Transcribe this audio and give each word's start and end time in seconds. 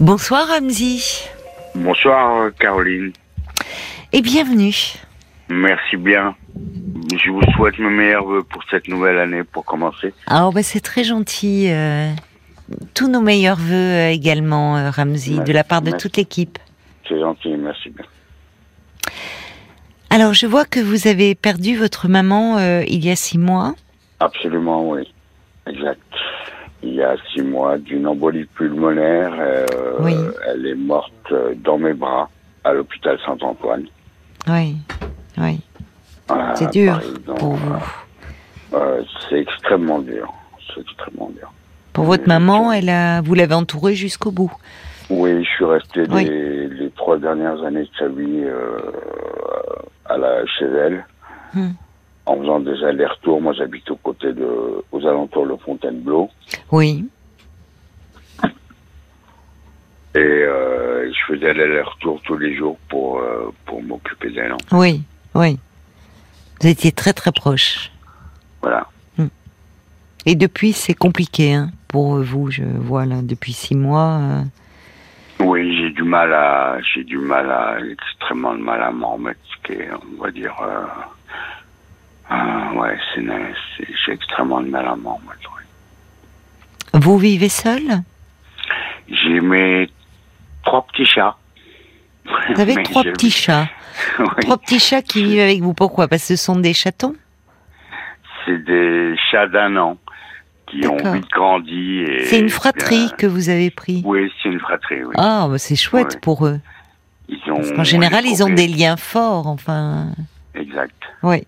Bonsoir 0.00 0.46
Ramzi. 0.48 1.24
Bonsoir 1.74 2.50
Caroline. 2.58 3.12
Et 4.12 4.20
bienvenue. 4.22 4.74
Merci 5.48 5.96
bien. 5.96 6.34
Je 7.12 7.30
vous 7.30 7.42
souhaite 7.54 7.78
mes 7.78 7.88
meilleurs 7.90 8.24
voeux 8.24 8.42
pour 8.42 8.62
cette 8.70 8.88
nouvelle 8.88 9.18
année 9.18 9.44
pour 9.44 9.64
commencer. 9.64 10.12
Ah 10.26 10.50
bah 10.52 10.62
c'est 10.62 10.80
très 10.80 11.04
gentil. 11.04 11.70
euh, 11.70 12.10
tous 12.94 13.08
nos 13.08 13.20
meilleurs 13.20 13.56
voeux 13.58 13.74
euh, 13.74 14.08
également, 14.10 14.76
euh, 14.76 14.90
Ramzi, 14.90 15.38
de 15.40 15.52
la 15.52 15.64
part 15.64 15.82
de 15.82 15.90
Merci. 15.90 16.02
toute 16.08 16.16
l'équipe. 16.16 16.58
C'est 17.08 17.18
gentil, 17.20 17.50
merci 17.56 17.90
bien. 17.90 18.04
Alors 20.10 20.34
je 20.34 20.46
vois 20.46 20.64
que 20.64 20.80
vous 20.80 21.06
avez 21.06 21.34
perdu 21.34 21.76
votre 21.76 22.08
maman 22.08 22.58
euh, 22.58 22.82
il 22.88 23.04
y 23.04 23.10
a 23.10 23.16
six 23.16 23.38
mois. 23.38 23.74
Absolument, 24.20 24.88
oui. 24.90 25.02
Exact. 25.66 26.00
Il 26.86 26.94
y 26.94 27.02
a 27.02 27.16
six 27.32 27.42
mois, 27.42 27.78
d'une 27.78 28.06
embolie 28.06 28.44
pulmonaire, 28.44 29.34
euh, 29.40 29.66
Oui. 30.00 30.14
elle 30.48 30.64
est 30.66 30.74
morte 30.76 31.12
euh, 31.32 31.52
dans 31.56 31.78
mes 31.78 31.92
bras 31.94 32.30
à 32.62 32.72
l'hôpital 32.72 33.18
Saint-Antoine. 33.26 33.86
Oui, 34.48 34.76
oui. 35.38 35.60
C'est 36.54 36.70
dur 36.70 37.00
pour 37.38 37.54
vous. 37.54 37.74
euh, 38.74 39.02
c'est 39.28 39.40
extrêmement 39.40 39.98
dur. 39.98 40.32
C'est 40.72 40.80
extrêmement 40.80 41.30
dur. 41.30 41.52
Pour 41.92 42.04
votre 42.04 42.28
maman, 42.28 42.72
elle 42.72 42.88
a, 42.88 43.20
vous 43.20 43.34
l'avez 43.34 43.54
entourée 43.54 43.94
jusqu'au 43.94 44.30
bout. 44.30 44.52
Oui, 45.10 45.42
je 45.44 45.48
suis 45.50 45.64
resté 45.64 46.04
Oui. 46.10 46.24
les, 46.24 46.68
les 46.68 46.90
trois 46.90 47.18
dernières 47.18 47.62
années 47.64 47.82
de 47.82 47.90
sa 47.98 48.06
vie 48.08 48.42
euh, 48.44 48.78
à 50.04 50.16
la, 50.18 50.46
chez 50.46 50.66
elle, 50.66 51.04
Hmm. 51.54 51.70
En 52.26 52.36
faisant 52.40 52.60
des 52.60 52.82
allers-retours. 52.84 53.40
Moi, 53.40 53.52
j'habite 53.54 53.90
aux 53.90 53.96
côtés 53.96 54.32
de, 54.32 54.82
aux 54.92 55.06
alentours 55.06 55.46
de 55.46 55.56
Fontainebleau, 55.56 56.28
Oui, 56.72 57.04
et 60.14 60.18
euh, 60.18 61.10
je 61.12 61.34
faisais 61.34 61.52
l'aller-retour 61.52 62.20
tous 62.24 62.38
les 62.38 62.56
jours 62.56 62.78
pour 62.88 63.18
euh, 63.20 63.50
pour 63.66 63.82
m'occuper 63.82 64.30
d'elle. 64.30 64.52
hein. 64.52 64.56
oui, 64.72 65.02
oui. 65.34 65.58
Vous 66.60 66.68
étiez 66.68 66.90
très 66.92 67.12
très 67.12 67.32
proche. 67.32 67.90
Voilà. 68.62 68.86
Et 70.28 70.34
depuis, 70.34 70.72
c'est 70.72 70.94
compliqué 70.94 71.52
hein, 71.54 71.70
pour 71.86 72.16
vous, 72.16 72.50
je 72.50 72.64
vois 72.64 73.06
là, 73.06 73.22
depuis 73.22 73.52
six 73.52 73.76
mois. 73.76 74.18
euh, 74.20 74.42
Oui, 75.44 75.76
j'ai 75.78 75.90
du 75.90 76.02
mal 76.02 76.32
à, 76.32 76.78
j'ai 76.80 77.04
du 77.04 77.18
mal 77.18 77.48
à, 77.48 77.76
extrêmement 77.92 78.54
de 78.54 78.60
mal 78.60 78.82
à 78.82 78.90
m'en 78.90 79.12
remettre, 79.12 79.38
ce 79.44 79.66
qui 79.66 79.78
est, 79.80 79.88
on 79.92 80.20
va 80.20 80.30
dire, 80.32 80.56
euh, 82.30 82.72
ouais, 82.74 82.98
c'est, 83.14 83.24
j'ai 84.04 84.12
extrêmement 84.12 84.60
de 84.60 84.68
mal 84.68 84.86
à 84.86 84.92
remettre. 84.92 85.50
oui. 85.56 85.62
Vous 86.94 87.18
vivez 87.18 87.48
seul? 87.48 87.82
J'ai 89.08 89.40
mes 89.40 89.88
trois 90.64 90.86
petits 90.86 91.04
chats. 91.04 91.36
Vous 92.54 92.60
avez 92.60 92.74
Mais 92.76 92.82
trois 92.82 93.02
je- 93.04 93.10
petits 93.10 93.30
chats. 93.30 93.68
Oui, 94.18 94.26
Trois 94.42 94.58
petits 94.58 94.78
chats 94.80 95.00
qui 95.00 95.22
vivent 95.24 95.40
avec 95.40 95.62
vous. 95.62 95.72
Pourquoi? 95.72 96.06
Parce 96.06 96.22
que 96.28 96.36
ce 96.36 96.44
sont 96.44 96.56
des 96.56 96.74
chatons? 96.74 97.14
C'est 98.44 98.62
des 98.64 99.14
chats 99.30 99.46
d'un 99.46 99.74
an 99.78 99.96
qui 100.66 100.86
ont 100.86 101.12
vite 101.14 101.30
grandi. 101.30 102.04
C'est 102.24 102.38
une 102.40 102.50
fratrie 102.50 103.06
bien- 103.06 103.16
que 103.16 103.26
vous 103.26 103.48
avez 103.48 103.70
pris? 103.70 104.02
Oui, 104.04 104.30
c'est 104.42 104.50
une 104.50 104.60
fratrie, 104.60 105.02
oui. 105.02 105.14
Ah, 105.16 105.46
bah, 105.50 105.56
c'est 105.58 105.76
chouette 105.76 106.20
pour 106.20 106.46
eux. 106.46 106.60
Ils 107.28 107.38
ont, 107.50 107.56
Parce 107.56 107.72
qu'en 107.72 107.84
général, 107.84 108.26
ils 108.26 108.42
ont 108.44 108.50
des 108.50 108.66
liens 108.68 108.96
forts, 108.98 109.46
enfin. 109.46 110.08
Exact. 110.54 110.94
Oui. 111.22 111.46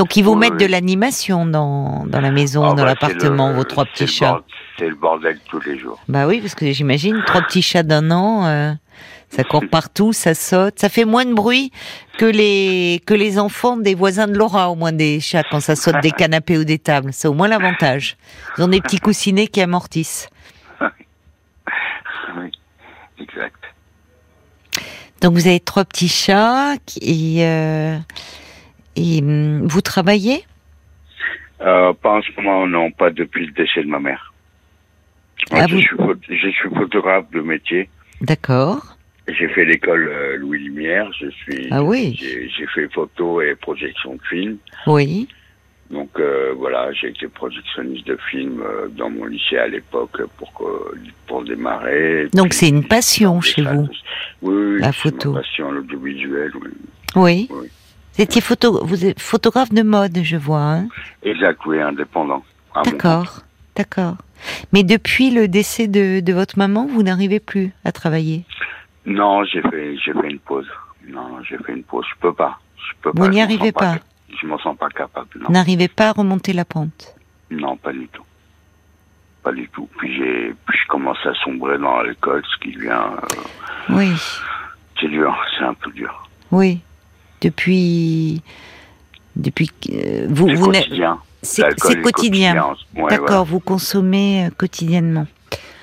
Donc 0.00 0.16
ils 0.16 0.22
vous 0.24 0.34
mettent 0.34 0.56
de 0.56 0.64
l'animation 0.64 1.44
dans, 1.44 2.06
dans 2.06 2.22
la 2.22 2.30
maison, 2.30 2.64
Ah, 2.64 2.68
dans 2.70 2.74
bah, 2.76 2.84
l'appartement, 2.86 3.48
c'est 3.48 3.52
le- 3.52 3.58
vos 3.58 3.64
trois 3.64 3.84
petits 3.84 4.06
chats. 4.06 4.40
C'est 4.78 4.88
le 4.88 4.94
bordel 4.94 5.38
tous 5.46 5.60
les 5.60 5.78
jours. 5.78 5.98
Bah 6.08 6.26
oui, 6.26 6.40
parce 6.40 6.54
que 6.54 6.72
j'imagine 6.72 7.22
trois 7.26 7.42
petits 7.42 7.60
chats 7.60 7.82
d'un 7.82 8.10
an, 8.10 8.46
euh, 8.46 8.72
ça 9.28 9.44
court 9.44 9.64
partout, 9.70 10.14
ça 10.14 10.32
saute, 10.34 10.78
ça 10.78 10.88
fait 10.88 11.04
moins 11.04 11.26
de 11.26 11.34
bruit 11.34 11.70
que 12.16 12.24
les 12.24 13.02
que 13.04 13.12
les 13.12 13.38
enfants 13.38 13.76
des 13.76 13.94
voisins 13.94 14.26
de 14.26 14.38
Laura, 14.38 14.70
au 14.70 14.74
moins 14.74 14.92
des 14.92 15.20
chats 15.20 15.44
quand 15.50 15.60
ça 15.60 15.76
saute 15.76 16.00
des 16.00 16.12
canapés 16.22 16.56
ou 16.56 16.64
des 16.64 16.78
tables. 16.78 17.10
C'est 17.12 17.28
au 17.28 17.34
moins 17.34 17.48
l'avantage. 17.48 18.16
Ils 18.56 18.64
ont 18.64 18.68
des 18.68 18.80
petits 18.80 19.00
coussinets 19.00 19.48
qui 19.48 19.60
amortissent. 19.60 20.30
oui, 20.80 22.50
exact. 23.20 23.56
Donc 25.20 25.34
vous 25.34 25.46
avez 25.46 25.60
trois 25.60 25.84
petits 25.84 26.08
chats 26.08 26.76
qui- 26.86 27.42
euh, 27.42 27.98
et 28.96 29.20
hum, 29.22 29.66
vous 29.66 29.80
travaillez? 29.80 30.44
Euh, 31.60 31.92
pas 31.92 32.12
en 32.18 32.22
ce 32.22 32.30
moment, 32.36 32.66
non, 32.66 32.90
pas 32.90 33.10
depuis 33.10 33.46
le 33.46 33.52
décès 33.52 33.82
de 33.82 33.88
ma 33.88 33.98
mère. 34.00 34.32
Ah, 35.50 35.66
je, 35.66 35.74
vous- 35.74 35.80
suis, 35.80 35.96
pho- 35.96 36.16
je 36.28 36.48
suis 36.50 36.68
photographe 36.70 37.30
de 37.32 37.40
métier. 37.40 37.88
D'accord. 38.20 38.96
J'ai 39.28 39.48
fait 39.48 39.64
l'école 39.64 40.08
euh, 40.12 40.36
Louis 40.36 40.58
Lumière. 40.58 41.10
Je 41.18 41.28
suis. 41.30 41.68
Ah 41.70 41.82
oui. 41.82 42.16
J'ai 42.18 42.66
fait 42.74 42.88
photo 42.92 43.40
et 43.42 43.54
projection 43.54 44.14
de 44.14 44.22
film. 44.28 44.56
Oui. 44.86 45.28
Donc 45.90 46.10
euh, 46.18 46.52
voilà, 46.56 46.92
j'ai 46.92 47.08
été 47.08 47.26
projectionniste 47.28 48.06
de 48.06 48.16
film 48.30 48.62
euh, 48.62 48.88
dans 48.88 49.10
mon 49.10 49.24
lycée 49.24 49.58
à 49.58 49.66
l'époque 49.66 50.20
pour 50.38 50.52
que 50.54 50.96
pour 51.26 51.42
démarrer. 51.44 52.28
Donc 52.32 52.52
c'est 52.54 52.68
une 52.68 52.84
passion 52.86 53.40
chez 53.40 53.64
ça, 53.64 53.72
vous. 53.74 53.88
Oui, 54.42 54.54
oui, 54.74 54.80
La 54.80 54.92
photo. 54.92 55.32
Ma 55.32 55.40
passion, 55.40 55.70
l'audiovisuel. 55.72 56.52
Oui. 56.54 56.68
Oui. 57.16 57.48
Oui. 57.50 57.68
Vous 58.20 58.24
étiez 58.24 58.42
photo, 58.42 58.84
vous 58.84 59.06
êtes 59.06 59.18
photographe 59.18 59.72
de 59.72 59.82
mode, 59.82 60.18
je 60.22 60.36
vois. 60.36 60.60
Hein 60.60 60.88
Exact, 61.22 61.58
oui, 61.64 61.80
indépendant. 61.80 62.44
D'accord, 62.84 63.38
d'accord. 63.74 64.16
Mais 64.74 64.82
depuis 64.84 65.30
le 65.30 65.48
décès 65.48 65.88
de, 65.88 66.20
de 66.20 66.32
votre 66.34 66.58
maman, 66.58 66.86
vous 66.86 67.02
n'arrivez 67.02 67.40
plus 67.40 67.72
à 67.82 67.92
travailler? 67.92 68.44
Non, 69.06 69.42
j'ai 69.44 69.62
fait, 69.62 69.96
j'ai 70.04 70.12
fait 70.12 70.28
une 70.28 70.38
pause. 70.38 70.66
Non, 71.08 71.38
j'ai 71.48 71.56
fait 71.64 71.72
une 71.72 71.82
pause. 71.82 72.04
Je 72.14 72.20
peux 72.20 72.34
pas. 72.34 72.58
Je 72.76 72.92
peux 73.00 73.08
Vous 73.14 73.24
pas. 73.24 73.28
n'y 73.30 73.40
arrivez 73.40 73.72
sens 73.72 73.80
pas. 73.80 73.94
Je 74.38 74.46
m'en 74.46 74.58
sens 74.58 74.76
pas 74.76 74.90
capable. 74.90 75.28
N'arrivez 75.48 75.88
pas 75.88 76.10
à 76.10 76.12
remonter 76.12 76.52
la 76.52 76.66
pente? 76.66 77.14
non, 77.50 77.78
pas 77.78 77.94
du 77.94 78.06
tout. 78.08 78.22
Pas 79.42 79.52
du 79.52 79.66
tout. 79.70 79.88
Puis 79.96 80.14
j'ai, 80.14 80.54
puis 80.66 80.78
je 80.84 80.88
commence 80.88 81.16
à 81.24 81.32
sombrer 81.42 81.78
dans 81.78 82.02
l'école, 82.02 82.42
ce 82.44 82.62
qui 82.62 82.76
vient. 82.76 83.14
euh, 83.14 83.96
Oui, 83.96 84.12
c'est 85.00 85.08
dur, 85.08 85.34
c'est 85.56 85.64
un 85.64 85.72
peu 85.72 85.90
dur. 85.92 86.28
oui. 86.50 86.80
Depuis, 87.40 88.42
depuis, 89.36 89.68
que- 89.68 89.90
euh, 89.92 90.26
vous, 90.28 90.48
vous 90.54 90.66
quotidien. 90.72 91.18
c'est 91.42 91.62
quotidien. 92.02 92.74
Ouais, 92.96 93.08
D'accord, 93.10 93.44
vous 93.44 93.60
consommez 93.60 94.46
euh, 94.46 94.50
quotidiennement. 94.56 95.26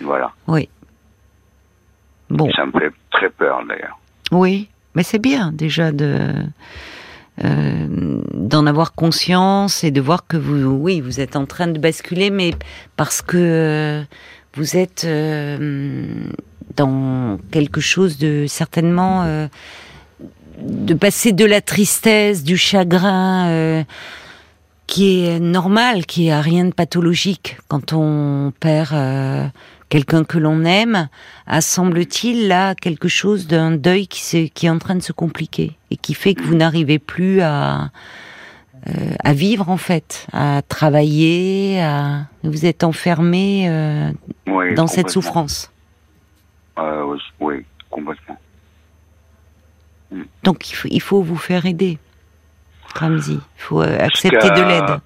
Voilà. 0.01 0.31
Oui. 0.47 0.69
Bon, 2.29 2.49
Ça 2.55 2.65
me 2.65 2.71
fait 2.73 2.91
très 3.11 3.29
peur 3.29 3.61
d'ailleurs. 3.67 3.97
oui, 4.31 4.67
mais 4.95 5.03
c'est 5.03 5.19
bien 5.19 5.51
déjà 5.53 5.91
de 5.91 6.33
euh, 7.43 7.87
d'en 8.33 8.65
avoir 8.65 8.93
conscience 8.93 9.83
et 9.83 9.91
de 9.91 10.01
voir 10.01 10.27
que 10.27 10.37
vous, 10.37 10.71
oui, 10.71 11.01
vous 11.01 11.19
êtes 11.19 11.35
en 11.35 11.45
train 11.45 11.67
de 11.67 11.79
basculer, 11.79 12.29
mais 12.31 12.51
parce 12.97 13.21
que 13.21 14.03
vous 14.55 14.75
êtes 14.75 15.05
euh, 15.05 16.29
dans 16.75 17.37
quelque 17.51 17.79
chose 17.79 18.17
de 18.17 18.45
certainement 18.47 19.23
de 20.57 20.93
passer 20.93 21.31
de 21.31 21.45
la 21.45 21.61
tristesse, 21.61 22.43
du 22.43 22.57
chagrin. 22.57 23.47
euh, 23.49 23.83
qui 24.87 25.25
est 25.25 25.39
normal, 25.39 26.05
qui 26.05 26.31
a 26.31 26.41
rien 26.41 26.65
de 26.65 26.73
pathologique 26.73 27.57
quand 27.67 27.91
on 27.91 28.53
perd 28.59 28.93
euh, 28.93 29.45
quelqu'un 29.89 30.23
que 30.23 30.37
l'on 30.37 30.63
aime, 30.63 31.09
à 31.45 31.61
semble-t-il 31.61 32.47
là 32.47 32.73
quelque 32.73 33.09
chose 33.09 33.47
d'un 33.47 33.71
deuil 33.71 34.07
qui, 34.07 34.37
est 34.37 34.69
en 34.69 34.79
train 34.79 34.95
de 34.95 35.01
se 35.01 35.11
compliquer 35.11 35.73
et 35.91 35.97
qui 35.97 36.13
fait 36.13 36.33
que 36.33 36.43
vous 36.43 36.55
n'arrivez 36.55 36.99
plus 36.99 37.41
à 37.41 37.91
euh, 38.87 38.91
à 39.23 39.33
vivre 39.33 39.69
en 39.69 39.75
fait, 39.75 40.27
à 40.31 40.61
travailler, 40.61 41.81
à 41.81 42.27
vous 42.43 42.65
êtes 42.65 42.85
enfermé 42.85 43.67
euh, 43.67 44.11
Oui, 44.45 44.75
dans 44.75 44.87
cette 44.87 45.09
souffrance. 45.09 45.73
Euh, 46.77 47.17
oui, 47.41 47.65
complètement. 47.89 48.37
Donc 50.43 50.69
il 50.69 50.73
faut, 50.75 50.87
il 50.89 51.01
faut 51.01 51.21
vous 51.21 51.37
faire 51.37 51.65
aider, 51.65 51.97
Ramzi. 52.95 53.39
Il 53.57 53.61
faut 53.61 53.81
euh, 53.81 53.99
accepter 53.99 54.49
de 54.49 54.61
l'aide. 54.67 54.99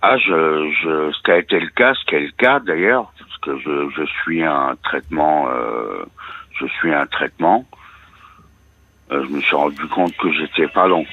Ah, 0.00 0.16
je, 0.16 0.70
je, 0.82 1.12
ce 1.12 1.22
qui 1.22 1.30
a 1.30 1.38
été 1.38 1.58
le 1.58 1.68
cas, 1.70 1.92
ce 1.94 2.04
qui 2.04 2.14
est 2.14 2.20
le 2.20 2.32
cas 2.32 2.60
d'ailleurs, 2.60 3.12
parce 3.18 3.38
que 3.38 3.58
je, 3.58 3.90
je 3.96 4.04
suis 4.22 4.44
un 4.44 4.76
traitement, 4.84 5.48
euh, 5.48 6.04
je 6.60 6.66
suis 6.66 6.92
un 6.94 7.06
traitement. 7.06 7.66
Euh, 9.10 9.24
je 9.24 9.34
me 9.34 9.40
suis 9.40 9.56
rendu 9.56 9.86
compte 9.88 10.16
que 10.18 10.30
j'étais, 10.32 10.68
pardon, 10.68 11.04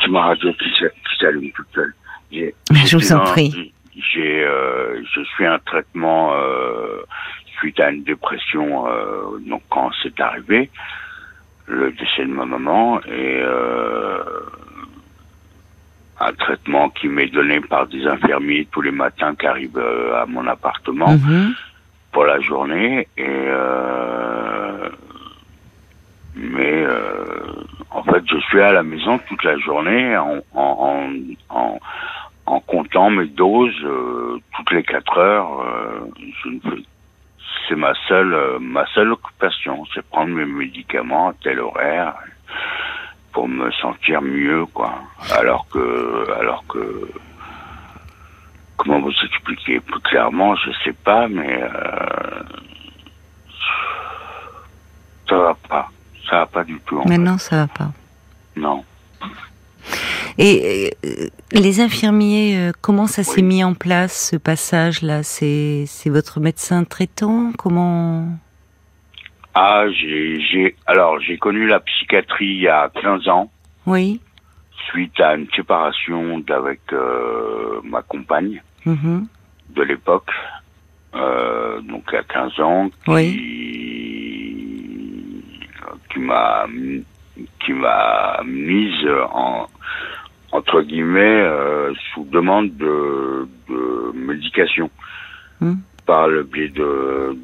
c'est 0.00 0.08
ma 0.08 0.22
radio 0.22 0.52
qui 0.54 0.70
s'allume 1.18 1.50
toute 1.52 1.66
seule. 1.74 1.94
Je 2.32 2.96
vous 2.96 3.12
en 3.12 3.24
prie. 3.24 3.72
J'ai, 3.94 4.44
euh, 4.44 5.02
je 5.12 5.22
suis 5.34 5.44
un 5.44 5.58
traitement 5.58 6.32
euh, 6.32 7.02
suite 7.58 7.78
à 7.80 7.90
une 7.90 8.04
dépression. 8.04 8.86
Euh, 8.86 9.38
donc 9.46 9.62
quand 9.68 9.90
c'est 10.02 10.18
arrivé, 10.20 10.70
le 11.70 11.92
décès 11.92 12.24
de 12.24 12.32
ma 12.32 12.44
maman 12.44 13.00
et 13.02 13.40
euh, 13.42 14.18
un 16.20 16.32
traitement 16.32 16.90
qui 16.90 17.08
m'est 17.08 17.28
donné 17.28 17.60
par 17.60 17.86
des 17.86 18.06
infirmiers 18.06 18.66
tous 18.70 18.82
les 18.82 18.90
matins 18.90 19.34
qui 19.34 19.46
arrivent 19.46 19.78
euh, 19.78 20.20
à 20.22 20.26
mon 20.26 20.46
appartement. 20.46 21.12
Mhm. 21.12 21.54
pour 22.12 22.24
la 22.24 22.40
journée 22.40 23.06
et 23.16 23.46
mais 26.34 26.84
en 27.90 28.02
fait 28.02 28.22
je 28.26 28.38
suis 28.48 28.60
à 28.60 28.72
la 28.72 28.82
maison 28.82 29.20
toute 29.28 29.44
la 29.44 29.56
journée 29.58 30.16
en 30.16 30.38
en, 30.54 31.08
en, 31.50 31.78
en 32.46 32.60
comptant 32.60 33.10
mes 33.10 33.26
doses 33.26 33.86
toutes 34.56 34.70
les 34.72 34.82
quatre 34.82 35.18
heures. 35.18 35.64
je 36.42 36.48
ne 36.48 36.60
fais 36.60 36.82
c'est 37.68 37.76
ma 37.76 37.92
seule 38.08 38.34
euh, 38.34 38.58
ma 38.60 38.86
seule 38.94 39.12
occupation, 39.12 39.84
c'est 39.94 40.04
prendre 40.08 40.30
mes 40.30 40.44
médicaments 40.44 41.28
à 41.30 41.34
tel 41.42 41.60
horaire 41.60 42.14
pour 43.32 43.48
me 43.48 43.70
sentir 43.72 44.22
mieux 44.22 44.66
quoi. 44.66 44.94
Alors 45.36 45.66
que 45.68 46.26
alors 46.38 46.64
que 46.68 47.08
comment 48.76 49.00
vous 49.00 49.12
expliquer? 49.24 49.80
Plus 49.80 50.00
clairement, 50.00 50.54
je 50.56 50.70
sais 50.84 50.92
pas 50.92 51.28
mais 51.28 51.62
euh, 51.62 52.42
ça 55.28 55.36
va 55.36 55.54
pas. 55.68 55.88
Ça 56.28 56.36
va 56.40 56.46
pas 56.46 56.64
du 56.64 56.78
tout. 56.86 57.02
Maintenant, 57.06 57.38
ça 57.38 57.56
va 57.56 57.66
pas. 57.66 57.90
Non. 58.56 58.84
Et 60.38 60.92
euh, 61.04 61.28
les 61.52 61.80
infirmiers, 61.80 62.56
euh, 62.56 62.72
comment 62.80 63.06
ça 63.06 63.22
s'est 63.22 63.42
mis 63.42 63.62
en 63.64 63.74
place 63.74 64.30
ce 64.30 64.36
passage-là? 64.36 65.22
C'est 65.22 65.86
votre 66.06 66.40
médecin 66.40 66.84
traitant? 66.84 67.52
Comment? 67.58 68.26
Ah, 69.54 69.84
j'ai 69.90 70.76
alors 70.86 71.20
j'ai 71.20 71.36
connu 71.36 71.66
la 71.66 71.80
psychiatrie 71.80 72.46
il 72.46 72.60
y 72.60 72.68
a 72.68 72.90
15 73.02 73.28
ans. 73.28 73.50
Oui. 73.86 74.20
Suite 74.88 75.18
à 75.20 75.34
une 75.34 75.48
séparation 75.54 76.42
avec 76.48 76.80
euh, 76.92 77.80
ma 77.84 78.02
compagne 78.02 78.62
mm-hmm. 78.86 79.26
de 79.70 79.82
l'époque, 79.82 80.30
donc 81.12 82.04
il 82.10 82.14
y 82.14 82.16
a 82.16 82.22
15 82.22 82.60
ans, 82.60 82.90
qui, 83.04 83.10
oui. 83.10 83.34
qui 86.12 86.18
m'a 86.20 86.66
qui 87.64 87.72
m'a 87.72 88.40
mise 88.44 89.06
en 89.32 89.66
entre 90.60 90.82
guillemets, 90.82 91.20
euh, 91.42 91.94
sous 92.12 92.24
demande 92.24 92.76
de, 92.76 93.48
de 93.70 94.12
médication 94.14 94.90
hmm. 95.60 95.76
par 96.04 96.28
le 96.28 96.42
biais 96.42 96.68
de, 96.68 97.34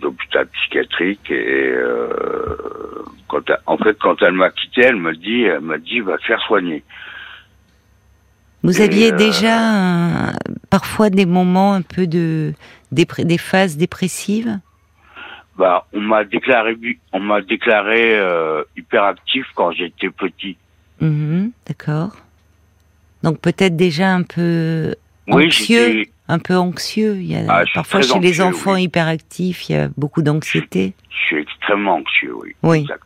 d'hôpital 0.00 0.46
psychiatrique 0.46 1.28
et 1.30 1.72
euh, 1.74 2.14
quand 3.26 3.42
en 3.66 3.76
fait 3.76 3.96
quand 4.00 4.22
elle 4.22 4.34
m'a 4.34 4.50
quitté, 4.50 4.82
elle 4.82 4.96
m'a 4.96 5.12
dit, 5.12 5.42
elle 5.42 5.62
m'a 5.62 5.78
dit 5.78 5.98
va 5.98 6.16
te 6.18 6.24
faire 6.24 6.40
soigner. 6.42 6.84
Vous 8.62 8.80
aviez 8.80 9.12
euh, 9.12 9.16
déjà 9.16 10.32
parfois 10.68 11.10
des 11.10 11.26
moments 11.26 11.72
un 11.74 11.82
peu 11.82 12.06
de 12.06 12.52
des 12.92 13.38
phases 13.38 13.76
dépressives? 13.76 14.60
Bah, 15.58 15.86
on 15.92 16.00
m'a 16.00 16.22
déclaré, 16.24 16.76
on 17.12 17.20
m'a 17.20 17.40
déclaré 17.40 18.16
hyperactif 18.76 19.46
quand 19.56 19.72
j'étais 19.72 20.10
petit. 20.10 20.56
Mhm, 21.00 21.50
d'accord. 21.66 22.12
Donc 23.22 23.40
peut-être 23.40 23.76
déjà 23.76 24.14
un 24.14 24.22
peu 24.22 24.94
anxieux, 25.28 26.04
un 26.28 26.38
peu 26.38 26.56
anxieux. 26.56 27.16
Il 27.16 27.26
y 27.26 27.36
a, 27.36 27.44
ah, 27.48 27.64
parfois 27.74 28.02
chez 28.02 28.18
les 28.18 28.40
enfants 28.40 28.76
hyperactifs, 28.76 29.68
il 29.68 29.72
y 29.72 29.76
a 29.76 29.88
beaucoup 29.96 30.22
d'anxiété. 30.22 30.94
Je, 31.10 31.16
suis 31.26 31.36
extrêmement 31.38 31.96
anxieux, 31.96 32.34
oui. 32.34 32.54
Oui. 32.62 32.80
Exact. 32.80 33.02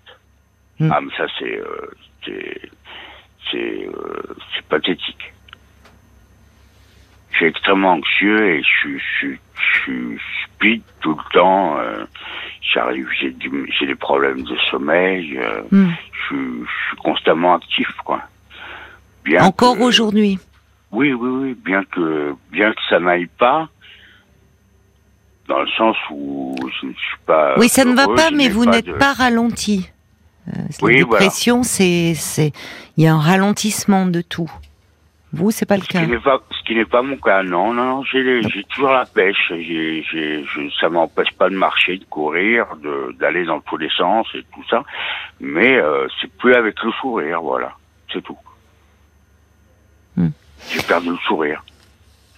Hmm. 0.78 0.90
Ah, 0.92 1.00
mais 1.00 1.12
ça 1.16 1.26
c'est 1.38 1.58
euh, 1.58 1.90
c'est 3.50 3.86
euh, 3.86 4.22
c'est 4.54 4.64
pathétique. 4.66 5.32
Je 7.30 7.36
suis 7.38 7.46
extrêmement 7.46 7.94
anxieux 7.94 8.54
et 8.54 8.62
je 8.62 8.68
suis 8.68 9.00
je, 9.20 9.28
je, 9.82 10.18
speed 10.44 10.82
tout 11.00 11.16
le 11.16 11.32
temps. 11.32 11.78
Euh, 11.78 12.04
J'arrive, 12.72 13.08
j'ai 13.20 13.86
des 13.86 13.94
problèmes 13.94 14.42
de 14.42 14.56
sommeil. 14.70 15.38
Euh, 15.38 15.62
hmm. 15.70 15.90
je, 16.12 16.34
je 16.34 16.88
suis 16.88 16.96
constamment 16.96 17.54
actif, 17.54 17.88
quoi. 18.04 18.22
Encore 19.40 19.80
aujourd'hui 19.80 20.38
Oui, 20.92 21.12
oui, 21.12 21.28
oui. 21.28 21.56
Bien 21.64 21.84
que, 21.84 22.34
bien 22.50 22.72
que 22.72 22.80
ça 22.88 23.00
n'aille 23.00 23.28
pas, 23.38 23.68
dans 25.48 25.60
le 25.60 25.68
sens 25.76 25.96
où 26.10 26.56
je 26.80 26.86
ne 26.86 26.92
suis 26.92 27.18
pas. 27.26 27.54
Oui, 27.58 27.68
ça 27.68 27.84
ne 27.84 27.94
va 27.94 28.06
pas, 28.08 28.30
mais 28.30 28.48
vous 28.48 28.66
n'êtes 28.66 28.96
pas 28.98 29.12
ralenti. 29.12 29.90
Euh, 30.48 30.60
la 30.82 30.94
dépression, 30.94 31.62
c'est, 31.62 32.14
c'est, 32.14 32.52
il 32.96 33.04
y 33.04 33.06
a 33.06 33.14
un 33.14 33.20
ralentissement 33.20 34.06
de 34.06 34.20
tout. 34.20 34.50
Vous, 35.32 35.50
c'est 35.50 35.66
pas 35.66 35.76
le 35.76 35.82
cas. 35.82 36.00
ce 36.00 36.64
qui 36.64 36.76
n'est 36.76 36.84
pas 36.84 37.02
mon 37.02 37.16
cas. 37.16 37.42
Non, 37.42 37.72
non, 37.72 37.84
non. 37.84 38.04
J'ai, 38.04 38.40
j'ai 38.42 38.62
toujours 38.64 38.92
la 38.92 39.04
pêche. 39.04 39.48
J'ai, 39.48 40.04
j'ai, 40.10 40.44
je, 40.44 40.70
ça 40.78 40.88
m'empêche 40.88 41.32
pas 41.32 41.50
de 41.50 41.56
marcher, 41.56 41.98
de 41.98 42.04
courir, 42.04 42.66
de, 42.76 43.16
d'aller 43.18 43.44
dans 43.44 43.60
tous 43.60 43.76
les 43.76 43.88
sens 43.96 44.28
et 44.34 44.44
tout 44.54 44.62
ça. 44.70 44.84
Mais 45.40 45.74
euh, 45.76 46.06
c'est 46.20 46.32
plus 46.36 46.54
avec 46.54 46.80
le 46.84 46.92
sourire, 46.92 47.42
voilà. 47.42 47.72
C'est 48.12 48.22
tout. 48.22 48.38
J'ai 50.70 50.82
perdu 50.82 51.10
le 51.10 51.16
sourire. 51.26 51.64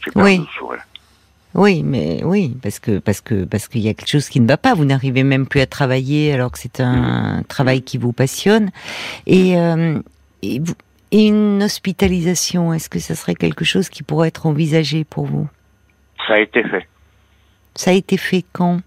J'ai 0.05 0.11
perdu 0.11 0.31
oui. 0.31 0.39
le 0.39 0.59
sourire. 0.59 0.83
Oui, 1.55 1.83
mais 1.83 2.23
oui, 2.23 2.55
parce 2.63 2.79
que 2.79 2.99
parce 2.99 3.23
que 3.23 3.45
parce 3.45 3.67
qu'il 3.67 3.81
y 3.81 3.89
a 3.89 3.95
quelque 3.95 4.11
chose 4.11 4.29
qui 4.29 4.41
ne 4.41 4.47
va 4.47 4.59
pas. 4.59 4.75
Vous 4.75 4.85
n'arrivez 4.85 5.23
même 5.23 5.47
plus 5.47 5.61
à 5.61 5.67
travailler 5.67 6.35
alors 6.35 6.53
que 6.53 6.59
c'est 6.59 6.81
un 6.81 7.43
travail 7.49 7.81
qui 7.81 7.97
vous 7.97 8.13
passionne. 8.13 8.71
Et, 9.27 9.59
euh, 9.59 9.99
et, 10.43 10.61
une 11.13 11.63
hospitalisation, 11.63 12.75
est-ce 12.75 12.91
que 12.91 12.99
ça 12.99 13.15
serait 13.15 13.35
quelque 13.35 13.65
chose 13.65 13.89
qui 13.89 14.03
pourrait 14.03 14.29
être 14.29 14.45
envisagé 14.45 15.05
pour 15.05 15.25
vous? 15.25 15.49
Ça 16.27 16.35
a 16.35 16.39
été 16.41 16.63
fait. 16.63 16.87
Ça 17.75 17.91
a 17.91 17.95
été 17.95 18.19
fait 18.19 18.45
quand? 18.53 18.81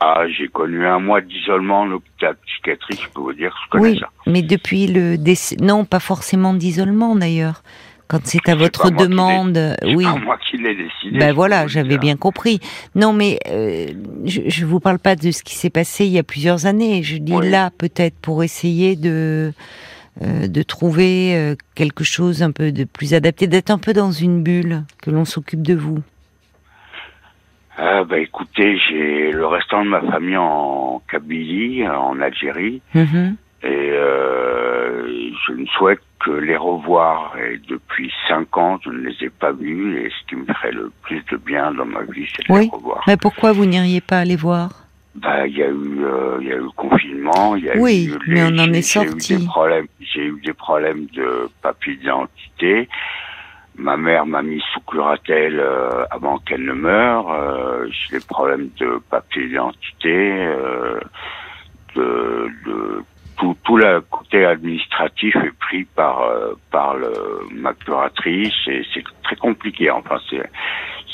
Ah, 0.00 0.24
j'ai 0.28 0.48
connu 0.48 0.86
un 0.86 0.98
mois 0.98 1.20
d'isolement 1.20 1.82
en 1.82 1.90
hôpital 1.92 2.36
psychiatrique, 2.46 3.00
je 3.02 3.08
peux 3.10 3.20
vous 3.20 3.32
dire, 3.34 3.54
je 3.64 3.70
connais 3.70 3.90
oui, 3.90 4.00
Mais 4.26 4.42
depuis 4.42 4.86
le 4.86 5.18
décès, 5.18 5.56
non, 5.60 5.84
pas 5.84 6.00
forcément 6.00 6.54
d'isolement 6.54 7.14
d'ailleurs. 7.16 7.62
Quand 8.10 8.18
c'est 8.24 8.48
à 8.48 8.56
votre 8.56 8.90
demande, 8.90 9.76
oui. 9.84 10.04
C'est 10.04 10.20
moi 10.24 10.36
qui 10.38 10.56
l'ai 10.56 10.74
décidé. 10.74 11.16
Ben 11.16 11.32
voilà, 11.32 11.68
j'avais 11.68 11.96
bien 11.96 12.16
compris. 12.16 12.58
Non, 12.96 13.12
mais 13.12 13.38
euh, 13.48 13.86
je, 14.24 14.40
je 14.48 14.66
vous 14.66 14.80
parle 14.80 14.98
pas 14.98 15.14
de 15.14 15.30
ce 15.30 15.44
qui 15.44 15.54
s'est 15.54 15.70
passé 15.70 16.06
il 16.06 16.10
y 16.10 16.18
a 16.18 16.24
plusieurs 16.24 16.66
années. 16.66 17.04
Je 17.04 17.18
dis 17.18 17.38
là, 17.40 17.70
peut-être 17.70 18.18
pour 18.20 18.42
essayer 18.42 18.96
de 18.96 19.52
euh, 20.22 20.48
de 20.48 20.62
trouver 20.64 21.36
euh, 21.36 21.54
quelque 21.76 22.02
chose 22.02 22.42
un 22.42 22.50
peu 22.50 22.72
de 22.72 22.82
plus 22.82 23.14
adapté, 23.14 23.46
d'être 23.46 23.70
un 23.70 23.78
peu 23.78 23.92
dans 23.92 24.10
une 24.10 24.42
bulle, 24.42 24.82
que 25.00 25.12
l'on 25.12 25.24
s'occupe 25.24 25.62
de 25.62 25.76
vous. 25.76 26.00
Ah 27.78 28.02
bah 28.02 28.18
écoutez, 28.18 28.76
j'ai 28.88 29.30
le 29.30 29.46
restant 29.46 29.84
de 29.84 29.88
ma 29.88 30.00
famille 30.00 30.36
en 30.36 31.00
Kabylie, 31.08 31.86
en 31.86 32.20
Algérie, 32.20 32.82
mm-hmm. 32.92 33.34
et 33.62 33.92
je 35.46 35.52
ne 35.52 35.66
souhaite 35.66 36.00
les 36.28 36.56
revoir. 36.56 37.34
Et 37.38 37.58
depuis 37.68 38.12
cinq 38.28 38.56
ans, 38.56 38.78
je 38.84 38.90
ne 38.90 39.08
les 39.08 39.16
ai 39.24 39.30
pas 39.30 39.52
vus. 39.52 39.98
Et 40.00 40.10
ce 40.10 40.26
qui 40.28 40.36
me 40.36 40.46
ferait 40.46 40.72
le 40.72 40.92
plus 41.02 41.22
de 41.30 41.36
bien 41.36 41.72
dans 41.72 41.86
ma 41.86 42.02
vie, 42.02 42.26
c'est 42.36 42.48
de 42.48 42.58
les 42.58 42.68
revoir. 42.68 43.02
Mais 43.06 43.16
pourquoi 43.16 43.52
vous 43.52 43.66
n'iriez 43.66 44.00
pas 44.00 44.24
les 44.24 44.36
voir? 44.36 44.70
Bah, 45.16 45.46
il 45.46 45.56
y 45.56 45.62
a 45.62 45.68
eu, 45.68 46.04
euh, 46.04 46.38
il 46.40 46.46
y 46.46 46.52
a 46.52 46.56
eu 46.56 46.60
le 46.60 46.70
confinement, 46.70 47.56
il 47.56 47.64
y 47.64 47.70
a 47.70 47.76
oui, 47.76 48.06
eu 48.06 48.18
mais 48.28 48.44
on 48.44 48.58
en 48.58 48.72
est 48.72 48.82
sorti. 48.82 49.38
Des 49.38 49.44
problèmes, 49.44 49.86
j'ai 50.00 50.26
eu 50.26 50.40
des 50.44 50.52
problèmes 50.52 51.06
de 51.06 51.48
papier 51.62 51.96
d'identité. 51.96 52.88
Ma 53.76 53.96
mère 53.96 54.24
m'a 54.26 54.42
mis 54.42 54.62
sous 54.72 54.80
curatelle 54.80 55.58
euh, 55.58 56.04
avant 56.10 56.38
qu'elle 56.38 56.64
ne 56.64 56.74
meure. 56.74 57.32
Euh, 57.32 57.88
j'ai 57.90 58.18
des 58.18 58.24
problèmes 58.24 58.68
de 58.78 59.00
papier 59.10 59.48
d'identité, 59.48 60.46
euh, 60.46 61.00
de, 61.96 62.48
de 62.66 63.04
tout, 63.40 63.56
tout 63.64 63.76
le 63.76 64.02
côté 64.02 64.44
administratif 64.44 65.34
est 65.36 65.58
pris 65.58 65.84
par 65.84 66.22
euh, 66.22 66.52
par 66.70 66.94
le, 66.94 67.12
ma 67.52 67.72
curatrice 67.72 68.52
et 68.66 68.82
c'est 68.92 69.02
très 69.22 69.36
compliqué. 69.36 69.90
Enfin, 69.90 70.18
c'est 70.28 70.42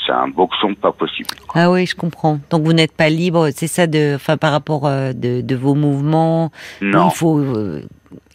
c'est 0.05 0.11
un 0.11 0.27
boxon 0.27 0.75
pas 0.75 0.91
possible. 0.91 1.29
Ah 1.53 1.71
oui, 1.71 1.85
je 1.85 1.95
comprends. 1.95 2.39
Donc 2.49 2.63
vous 2.63 2.73
n'êtes 2.73 2.95
pas 2.95 3.09
libre, 3.09 3.49
c'est 3.53 3.67
ça 3.67 3.87
de, 3.87 4.15
enfin 4.15 4.37
par 4.37 4.51
rapport 4.51 4.85
euh, 4.85 5.13
de, 5.13 5.41
de 5.41 5.55
vos 5.55 5.73
mouvements? 5.73 6.51
Non. 6.81 7.09
Il 7.09 7.15
faut. 7.15 7.39
Euh, 7.39 7.81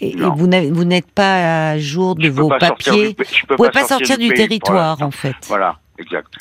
et, 0.00 0.16
vous 0.16 0.46
n'êtes 0.84 1.10
pas 1.10 1.70
à 1.70 1.78
jour 1.78 2.14
de 2.14 2.28
vos 2.28 2.48
papiers? 2.48 3.12
Du, 3.12 3.24
vous 3.48 3.56
pouvez 3.56 3.70
pas 3.70 3.84
sortir 3.84 4.18
du, 4.18 4.32
territoire 4.32 5.00
en 5.02 5.10
fait. 5.10 5.36
Voilà, 5.48 5.78
exact. 5.98 6.32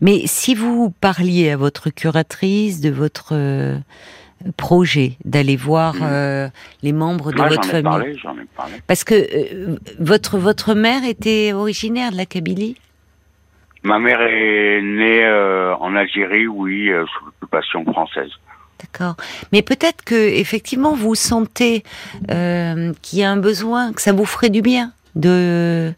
Mais 0.00 0.22
si 0.26 0.54
vous 0.54 0.90
parliez 1.00 1.50
à 1.50 1.56
votre 1.56 1.90
curatrice 1.90 2.80
de 2.80 2.90
votre 2.90 3.34
projet 4.56 5.12
d'aller 5.24 5.56
voir 5.56 5.94
mm. 5.94 6.02
euh, 6.02 6.48
les 6.82 6.92
membres 6.92 7.32
de 7.32 7.42
votre 7.42 7.68
famille 7.68 7.82
parlé, 7.82 8.12
ai 8.12 8.46
parlé. 8.56 8.72
Parce 8.86 9.04
que 9.04 9.14
euh, 9.14 9.76
votre 9.98 10.38
votre 10.38 10.74
mère 10.74 11.04
était 11.04 11.52
originaire 11.52 12.12
de 12.12 12.16
la 12.16 12.26
Kabylie? 12.26 12.76
Ma 13.82 13.98
mère 13.98 14.20
est 14.22 14.80
née 14.82 15.24
euh, 15.24 15.74
en 15.76 15.94
Algérie, 15.94 16.46
oui, 16.46 16.90
sous 16.90 17.24
l'occupation 17.26 17.84
française. 17.84 18.30
D'accord. 18.80 19.16
Mais 19.52 19.62
peut-être 19.62 20.04
que 20.04 20.14
effectivement 20.14 20.94
vous 20.94 21.14
sentez 21.14 21.82
qu'il 22.28 23.18
y 23.18 23.22
a 23.22 23.30
un 23.30 23.36
besoin, 23.36 23.92
que 23.92 24.02
ça 24.02 24.12
vous 24.12 24.24
ferait 24.24 24.50
du 24.50 24.62
bien 24.62 24.92
de 25.14 25.92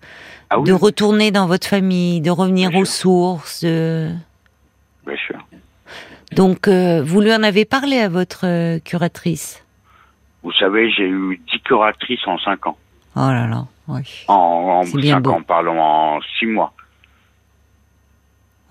ah 0.48 0.56
de 0.64 0.72
retourner 0.72 1.30
dans 1.30 1.46
votre 1.46 1.66
famille, 1.66 2.20
de 2.20 2.30
revenir 2.30 2.74
aux 2.74 2.84
sources. 2.84 3.64
Bien 3.64 5.16
sûr. 5.26 5.38
Donc, 6.32 6.68
euh, 6.68 7.02
vous 7.02 7.20
lui 7.20 7.32
en 7.34 7.42
avez 7.42 7.64
parlé 7.64 7.98
à 7.98 8.08
votre 8.08 8.46
euh, 8.46 8.78
curatrice? 8.78 9.64
Vous 10.42 10.52
savez, 10.52 10.90
j'ai 10.90 11.08
eu 11.08 11.40
10 11.52 11.60
curatrices 11.60 12.26
en 12.26 12.38
5 12.38 12.66
ans. 12.68 12.78
Oh 13.16 13.20
là 13.20 13.46
là, 13.46 13.66
oui. 13.88 14.02
En, 14.28 14.34
en 14.34 14.82
C'est 14.84 14.98
bien 14.98 15.16
5 15.16 15.20
beau. 15.22 15.30
ans, 15.32 15.42
pardon, 15.42 15.78
en 15.78 16.20
6 16.38 16.46
mois. 16.46 16.72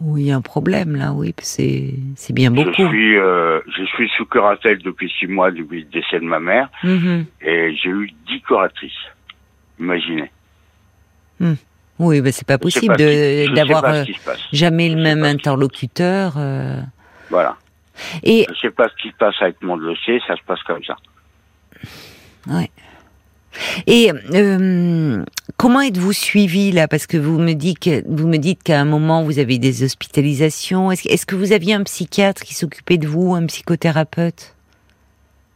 Oui, 0.01 0.21
il 0.21 0.27
y 0.27 0.31
a 0.31 0.37
un 0.37 0.41
problème 0.41 0.95
là, 0.95 1.11
oui, 1.11 1.35
c'est 1.39 1.93
c'est 2.15 2.31
bien 2.31 2.51
Je 2.51 2.55
beaucoup. 2.55 2.87
suis, 2.87 3.17
euh, 3.17 3.59
je 3.77 3.83
suis 3.83 4.07
sous 4.15 4.25
curatelle 4.25 4.77
depuis 4.81 5.11
6 5.19 5.27
mois 5.27 5.51
depuis 5.51 5.81
le 5.81 5.89
décès 5.89 6.21
de 6.21 6.25
ma 6.25 6.39
mère 6.39 6.69
Mhm. 6.85 7.25
et 7.41 7.75
j'ai 7.75 7.89
eu 7.89 8.09
10 8.27 8.41
curatrices. 8.41 8.91
Imaginez. 9.77 10.31
Oui, 11.99 12.21
ben 12.21 12.31
c'est 12.31 12.47
pas 12.47 12.53
Je 12.63 12.69
sais 12.69 12.79
possible 12.79 12.95
pas 12.95 12.99
ce 12.99 13.03
qui- 13.03 13.09
je 13.09 13.41
de- 13.43 13.47
sais 13.49 13.53
d'avoir 13.55 13.81
pas 13.81 13.93
euh, 13.95 14.01
ce 14.05 14.11
qui 14.11 14.17
se 14.17 14.23
passe. 14.25 14.39
jamais 14.53 14.89
Je 14.89 14.95
le 14.95 14.97
sais 14.99 15.03
même 15.03 15.19
pas 15.19 15.25
ce 15.25 15.29
qui- 15.31 15.35
interlocuteur. 15.35 16.33
euh. 16.37 16.81
Voilà. 17.29 17.57
Et 18.23 18.45
Je 18.49 18.59
sais 18.59 18.71
pas 18.71 18.87
ce 18.89 19.01
qui 19.01 19.09
se 19.09 19.15
passe 19.15 19.35
avec 19.41 19.61
mon 19.61 19.77
dossier, 19.77 20.21
ça 20.27 20.35
se 20.35 20.41
passe 20.43 20.61
comme 20.63 20.83
ça. 20.83 20.95
Ouais. 22.47 22.69
Et 23.87 24.11
euh, 24.33 25.23
comment 25.57 25.81
êtes-vous 25.81 26.13
suivi 26.13 26.71
là? 26.71 26.87
Parce 26.87 27.07
que 27.07 27.17
vous 27.17 27.39
me 27.39 27.53
dites 27.53 27.79
que 27.79 28.03
vous 28.07 28.27
me 28.27 28.37
dites 28.37 28.61
qu'à 28.63 28.79
un 28.79 28.85
moment 28.85 29.23
vous 29.23 29.39
avez 29.39 29.57
des 29.57 29.83
hospitalisations. 29.83 30.91
Est-ce, 30.91 31.07
est-ce 31.09 31.25
que 31.25 31.35
vous 31.35 31.51
aviez 31.51 31.73
un 31.73 31.83
psychiatre 31.83 32.43
qui 32.43 32.53
s'occupait 32.53 32.97
de 32.97 33.07
vous, 33.07 33.33
un 33.35 33.45
psychothérapeute? 33.47 34.55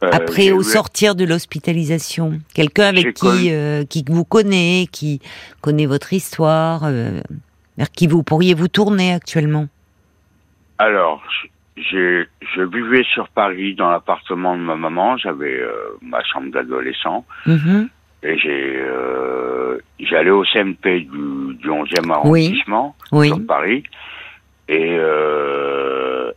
Euh, 0.02 0.10
après 0.12 0.50
au 0.50 0.60
eu- 0.60 0.64
sortir 0.64 1.14
de 1.14 1.24
l'hospitalisation 1.24 2.40
Quelqu'un 2.52 2.92
J'ai 2.92 3.00
avec 3.04 3.16
connu- 3.16 3.40
qui 3.42 3.50
euh, 3.52 3.84
qui 3.84 4.04
vous 4.06 4.24
connaît, 4.24 4.86
qui 4.90 5.20
connaît 5.60 5.86
votre 5.86 6.12
histoire, 6.12 6.82
euh, 6.84 7.20
vers 7.78 7.90
qui 7.90 8.06
vous 8.08 8.22
pourriez 8.24 8.54
vous 8.54 8.68
tourner 8.68 9.12
actuellement? 9.14 9.68
Alors, 10.78 11.22
j'ai, 11.76 12.26
je 12.54 12.62
vivais 12.62 13.02
sur 13.04 13.28
Paris 13.28 13.74
dans 13.74 13.90
l'appartement 13.90 14.56
de 14.56 14.62
ma 14.62 14.76
maman. 14.76 15.16
J'avais 15.16 15.58
euh, 15.60 15.72
ma 16.02 16.22
chambre 16.24 16.50
d'adolescent 16.52 17.24
Mhm. 17.46 17.88
et 18.22 18.38
j'ai, 18.38 18.76
euh, 18.78 19.78
j'allais 19.98 20.30
au 20.30 20.44
CMP 20.44 21.00
du, 21.00 21.54
du 21.56 21.68
11e 21.68 22.10
arrondissement 22.12 22.94
Oui. 23.12 23.28
sur 23.28 23.44
Paris 23.46 23.82
et 24.68 24.96
euh, 24.98 26.30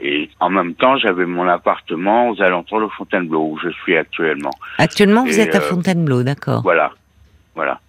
et 0.00 0.28
en 0.40 0.50
même 0.50 0.74
temps 0.74 0.96
j'avais 0.98 1.24
mon 1.26 1.48
appartement 1.48 2.28
aux 2.30 2.40
alentours 2.42 2.80
de 2.82 2.88
Fontainebleau 2.88 3.50
où 3.52 3.58
je 3.58 3.70
suis 3.70 3.96
actuellement. 3.96 4.50
Actuellement 4.78 5.24
vous 5.24 5.40
êtes 5.40 5.54
à 5.54 5.58
euh, 5.58 5.62
Fontainebleau, 5.62 6.22
d'accord 6.22 6.62
Voilà, 6.62 6.92
voilà. 7.54 7.80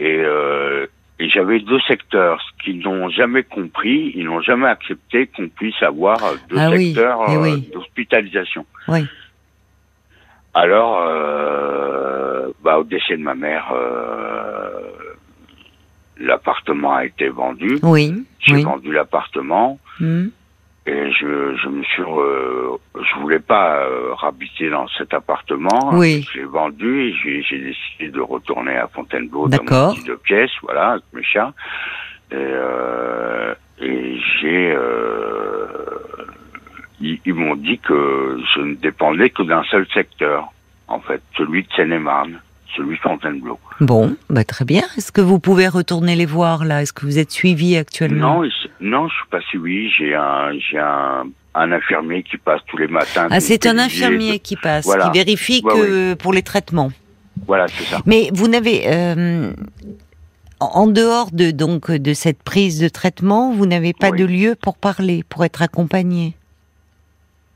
Et, 0.00 0.16
euh, 0.18 0.86
et 1.20 1.28
j'avais 1.28 1.60
deux 1.60 1.78
secteurs, 1.80 2.40
ce 2.40 2.64
qu'ils 2.64 2.78
n'ont 2.80 3.10
jamais 3.10 3.42
compris, 3.42 4.10
ils 4.14 4.24
n'ont 4.24 4.40
jamais 4.40 4.68
accepté 4.68 5.26
qu'on 5.26 5.48
puisse 5.50 5.80
avoir 5.82 6.16
deux 6.48 6.56
Ah 6.58 6.70
secteurs 6.70 7.20
eh 7.28 7.34
euh, 7.36 7.42
oui. 7.42 7.70
d'hospitalisation. 7.74 8.64
Oui. 8.88 9.06
Alors, 10.54 11.02
euh, 11.06 12.48
bah, 12.64 12.78
au 12.78 12.84
décès 12.84 13.18
de 13.18 13.22
ma 13.22 13.34
mère, 13.34 13.70
euh, 13.72 14.80
l'appartement 16.18 16.94
a 16.94 17.04
été 17.04 17.28
vendu. 17.28 17.78
Oui. 17.82 18.14
J'ai 18.40 18.62
vendu 18.62 18.90
l'appartement 18.90 19.78
Mhm. 20.00 20.30
Et 20.86 21.10
je, 21.12 21.56
je 21.62 21.68
me 21.68 21.82
suis, 21.84 22.02
re- 22.02 22.78
je 22.96 23.20
voulais 23.20 23.38
pas 23.38 23.80
euh, 23.84 24.14
habiter 24.22 24.70
dans 24.70 24.88
cet 24.98 25.12
appartement. 25.14 25.90
Oui. 25.94 26.26
Je 26.32 26.38
l'ai 26.40 26.44
vendu 26.46 27.02
et 27.02 27.12
j'ai 27.22 27.42
j'ai 27.42 27.58
décidé 27.58 28.08
de 28.08 28.20
retourner 28.20 28.76
à 28.76 28.88
Fontainebleau 28.88 29.48
dans 29.48 29.58
D'accord. 29.58 29.88
mon 29.88 29.94
petit 29.94 30.04
deux 30.06 30.16
pièces, 30.18 30.50
voilà, 30.62 30.92
avec 30.92 31.04
mes 31.12 31.22
chats. 31.22 31.52
Et, 32.32 32.36
euh, 32.36 33.54
et 33.80 34.18
j'ai, 34.40 34.72
euh, 34.72 35.76
ils, 37.00 37.18
ils 37.24 37.34
m'ont 37.34 37.56
dit 37.56 37.78
que 37.78 38.38
je 38.54 38.60
ne 38.60 38.74
dépendais 38.74 39.30
que 39.30 39.42
d'un 39.42 39.62
seul 39.64 39.86
secteur, 39.92 40.48
en 40.88 41.00
fait, 41.00 41.22
celui 41.36 41.62
de 41.62 41.68
Seine-et-Marne, 41.76 42.40
celui 42.76 42.96
de 42.96 43.00
Fontainebleau. 43.00 43.58
Bon, 43.80 44.16
bah 44.28 44.44
très 44.44 44.64
bien. 44.64 44.82
Est-ce 44.96 45.10
que 45.12 45.20
vous 45.20 45.40
pouvez 45.40 45.66
retourner 45.68 46.14
les 46.14 46.26
voir 46.26 46.64
là? 46.64 46.82
Est-ce 46.82 46.92
que 46.92 47.04
vous 47.04 47.18
êtes 47.18 47.30
suivi 47.30 47.76
actuellement? 47.76 48.36
Non, 48.36 48.44
ils- 48.44 48.59
non, 48.80 49.08
je 49.08 49.14
suis 49.14 49.28
pas 49.30 49.40
suivi. 49.42 49.90
J'ai 49.90 50.14
un, 50.14 50.52
j'ai 50.58 50.78
un, 50.78 51.24
un 51.54 51.72
infirmier 51.72 52.22
qui 52.22 52.36
passe 52.38 52.60
tous 52.66 52.76
les 52.76 52.88
matins. 52.88 53.28
Ah, 53.30 53.40
c'est 53.40 53.66
un 53.66 53.78
infirmier 53.78 54.38
qui 54.38 54.56
passe, 54.56 54.84
Voilà. 54.86 55.08
qui 55.10 55.18
vérifie 55.18 55.60
Ouais, 55.64 55.72
que 55.74 56.14
pour 56.14 56.32
les 56.32 56.42
traitements. 56.42 56.90
Voilà, 57.46 57.66
c'est 57.68 57.84
ça. 57.84 57.98
Mais 58.06 58.30
vous 58.32 58.48
n'avez, 58.48 58.82
euh, 58.86 59.52
en 60.60 60.66
en 60.82 60.86
dehors 60.86 61.30
de 61.32 61.50
donc 61.50 61.90
de 61.90 62.12
cette 62.14 62.42
prise 62.42 62.80
de 62.80 62.88
traitement, 62.88 63.52
vous 63.52 63.66
n'avez 63.66 63.92
pas 63.94 64.10
Oui. 64.10 64.18
de 64.18 64.24
lieu 64.26 64.54
pour 64.60 64.76
parler, 64.76 65.24
pour 65.28 65.44
être 65.44 65.62
accompagné? 65.62 66.34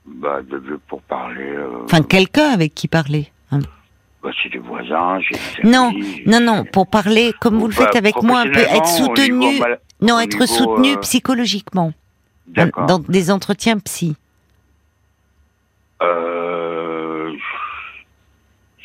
Bah, 0.07 0.41
de 0.51 0.57
lieu 0.57 0.81
pour 0.89 1.01
parler. 1.03 1.45
euh, 1.45 1.85
Enfin, 1.85 2.03
quelqu'un 2.03 2.49
avec 2.51 2.75
qui 2.75 2.89
parler. 2.89 3.31
hein. 3.51 3.61
Bah, 4.25 4.31
c'est 4.43 4.49
des 4.49 4.59
voisins. 4.59 5.21
J'ai 5.21 5.37
des 5.63 5.69
Non, 5.69 5.91
amis, 5.91 6.23
non, 6.27 6.41
non, 6.41 6.65
pour 6.65 6.89
parler 6.89 7.33
comme 7.41 7.59
vous 7.59 7.69
le 7.69 7.75
Bah, 7.75 7.85
faites 7.87 7.97
avec 7.97 8.21
moi, 8.23 8.41
un 8.41 8.51
peu 8.51 8.59
être 8.59 8.87
soutenu. 8.89 9.31
niveau 9.33 9.61
mal- 9.61 9.81
Non, 10.01 10.19
être 10.19 10.33
niveau, 10.41 10.47
soutenu 10.47 10.95
euh, 10.95 11.01
psychologiquement 11.01 11.93
dans 12.49 12.99
des 12.99 13.31
entretiens 13.31 13.79
psy. 13.79 14.17
Euh, 16.03 17.33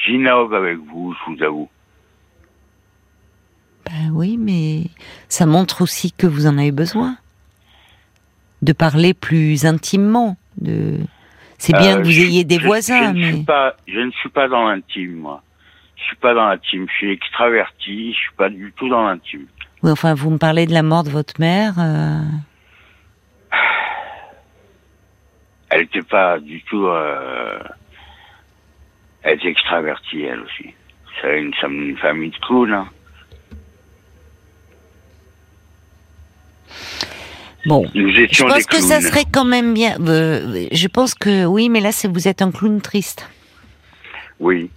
J'innove 0.05 0.53
avec 0.53 0.77
vous, 0.77 1.13
je 1.13 1.33
vous 1.33 1.43
avoue. 1.43 1.69
Ben 3.85 4.11
oui, 4.13 4.37
mais 4.37 4.83
ça 5.29 5.45
montre 5.45 5.81
aussi 5.81 6.11
que 6.11 6.27
vous 6.27 6.45
en 6.47 6.57
avez 6.57 6.71
besoin 6.71 7.17
de 8.61 8.71
parler 8.73 9.13
plus 9.13 9.65
intimement. 9.65 10.37
De... 10.57 10.99
C'est 11.59 11.73
bien 11.77 11.97
Euh, 11.97 11.99
que 11.99 12.05
vous 12.05 12.11
je- 12.11 12.21
ayez 12.21 12.43
des 12.45 12.57
je- 12.59 12.65
voisins, 12.65 13.13
je 13.13 13.19
ne 13.19 13.25
suis 13.33 13.43
pas, 13.43 13.75
je 13.87 13.99
ne 13.99 14.11
suis 14.11 14.29
pas 14.29 14.47
dans 14.47 14.67
l'intime, 14.67 15.15
moi. 15.17 15.43
Je 15.97 16.03
suis 16.05 16.15
pas 16.15 16.33
dans 16.33 16.47
l'intime. 16.47 16.87
Je 16.89 16.93
suis 16.95 17.11
extraverti. 17.11 18.13
Je 18.13 18.17
suis 18.17 18.33
pas 18.37 18.49
du 18.49 18.73
tout 18.77 18.87
dans 18.89 19.05
l'intime. 19.05 19.45
Oui, 19.83 19.91
enfin, 19.91 20.13
vous 20.13 20.29
me 20.31 20.37
parlez 20.37 20.65
de 20.65 20.73
la 20.73 20.81
mort 20.83 21.03
de 21.03 21.09
votre 21.09 21.33
mère. 21.39 21.73
euh, 21.77 22.21
Elle 25.69 25.81
n'était 25.81 26.01
pas 26.01 26.39
du 26.39 26.61
tout. 26.63 26.87
Euh... 26.87 27.59
Elle 29.21 29.35
était 29.35 29.49
extravertie, 29.49 30.23
elle 30.23 30.39
aussi. 30.39 30.73
C'est 31.21 31.39
une, 31.41 31.51
une 31.69 31.97
famille 31.97 32.29
de 32.31 32.37
clowns. 32.37 32.73
Hein. 32.73 32.87
Bon, 37.65 37.85
Nous 37.93 38.09
je 38.11 38.21
des 38.21 38.27
pense 38.27 38.65
que 38.65 38.81
ça 38.81 39.01
serait 39.01 39.25
quand 39.31 39.45
même 39.45 39.73
bien. 39.73 39.97
euh, 40.07 40.67
je 40.71 40.87
pense 40.87 41.13
que 41.13 41.45
oui, 41.45 41.69
mais 41.69 41.81
là, 41.81 41.91
vous 42.11 42.27
êtes 42.27 42.41
un 42.41 42.51
clown 42.51 42.79
triste. 42.81 43.27
Oui. 44.39 44.69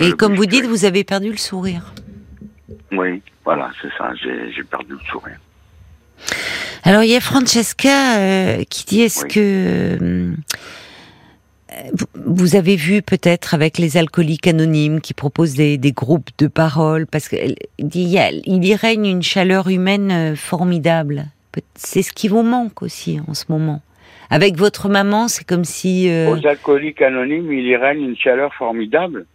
Et 0.00 0.12
comme 0.12 0.34
vous 0.34 0.46
dites, 0.46 0.64
vous 0.66 0.84
avez 0.84 1.04
perdu 1.04 1.30
le 1.30 1.36
sourire. 1.36 1.92
Oui, 2.90 3.22
voilà, 3.44 3.70
c'est 3.80 3.88
ça. 3.98 4.12
J'ai 4.22 4.62
perdu 4.64 4.92
le 4.92 4.98
sourire. 5.10 5.36
Alors 6.84 7.02
il 7.02 7.10
y 7.10 7.16
a 7.16 7.20
Francesca 7.20 8.18
euh, 8.18 8.64
qui 8.68 8.84
dit 8.84 9.00
est-ce 9.02 9.24
Oui. 9.24 9.28
que 9.30 9.98
euh, 10.02 10.34
vous- 12.14 12.56
avez 12.56 12.76
vu 12.76 13.02
peut-être 13.02 13.54
avec 13.54 13.78
les 13.78 13.96
alcooliques 13.96 14.46
anonymes 14.46 15.00
qui 15.00 15.12
proposent 15.14 15.54
des, 15.54 15.76
des 15.76 15.92
groupes 15.92 16.30
de 16.38 16.46
parole? 16.46 17.06
Parce 17.06 17.28
qu'il 17.28 17.54
y, 17.78 18.18
y 18.18 18.74
règne 18.74 19.06
une 19.06 19.22
chaleur 19.22 19.68
humaine 19.68 20.10
euh, 20.10 20.36
formidable. 20.36 21.26
C'est 21.74 22.02
ce 22.02 22.12
qui 22.12 22.28
vous 22.28 22.42
manque 22.42 22.82
aussi 22.82 23.20
en 23.28 23.34
ce 23.34 23.44
moment. 23.48 23.80
Avec 24.30 24.56
votre 24.56 24.88
maman, 24.88 25.28
c'est 25.28 25.44
comme 25.44 25.64
si 25.64 26.10
euh, 26.10 26.30
Aux 26.30 26.46
alcooliques 26.46 27.02
anonymes, 27.02 27.52
il 27.52 27.64
y 27.66 27.76
règne 27.76 28.02
une 28.02 28.16
chaleur 28.16 28.52
formidable. 28.54 29.26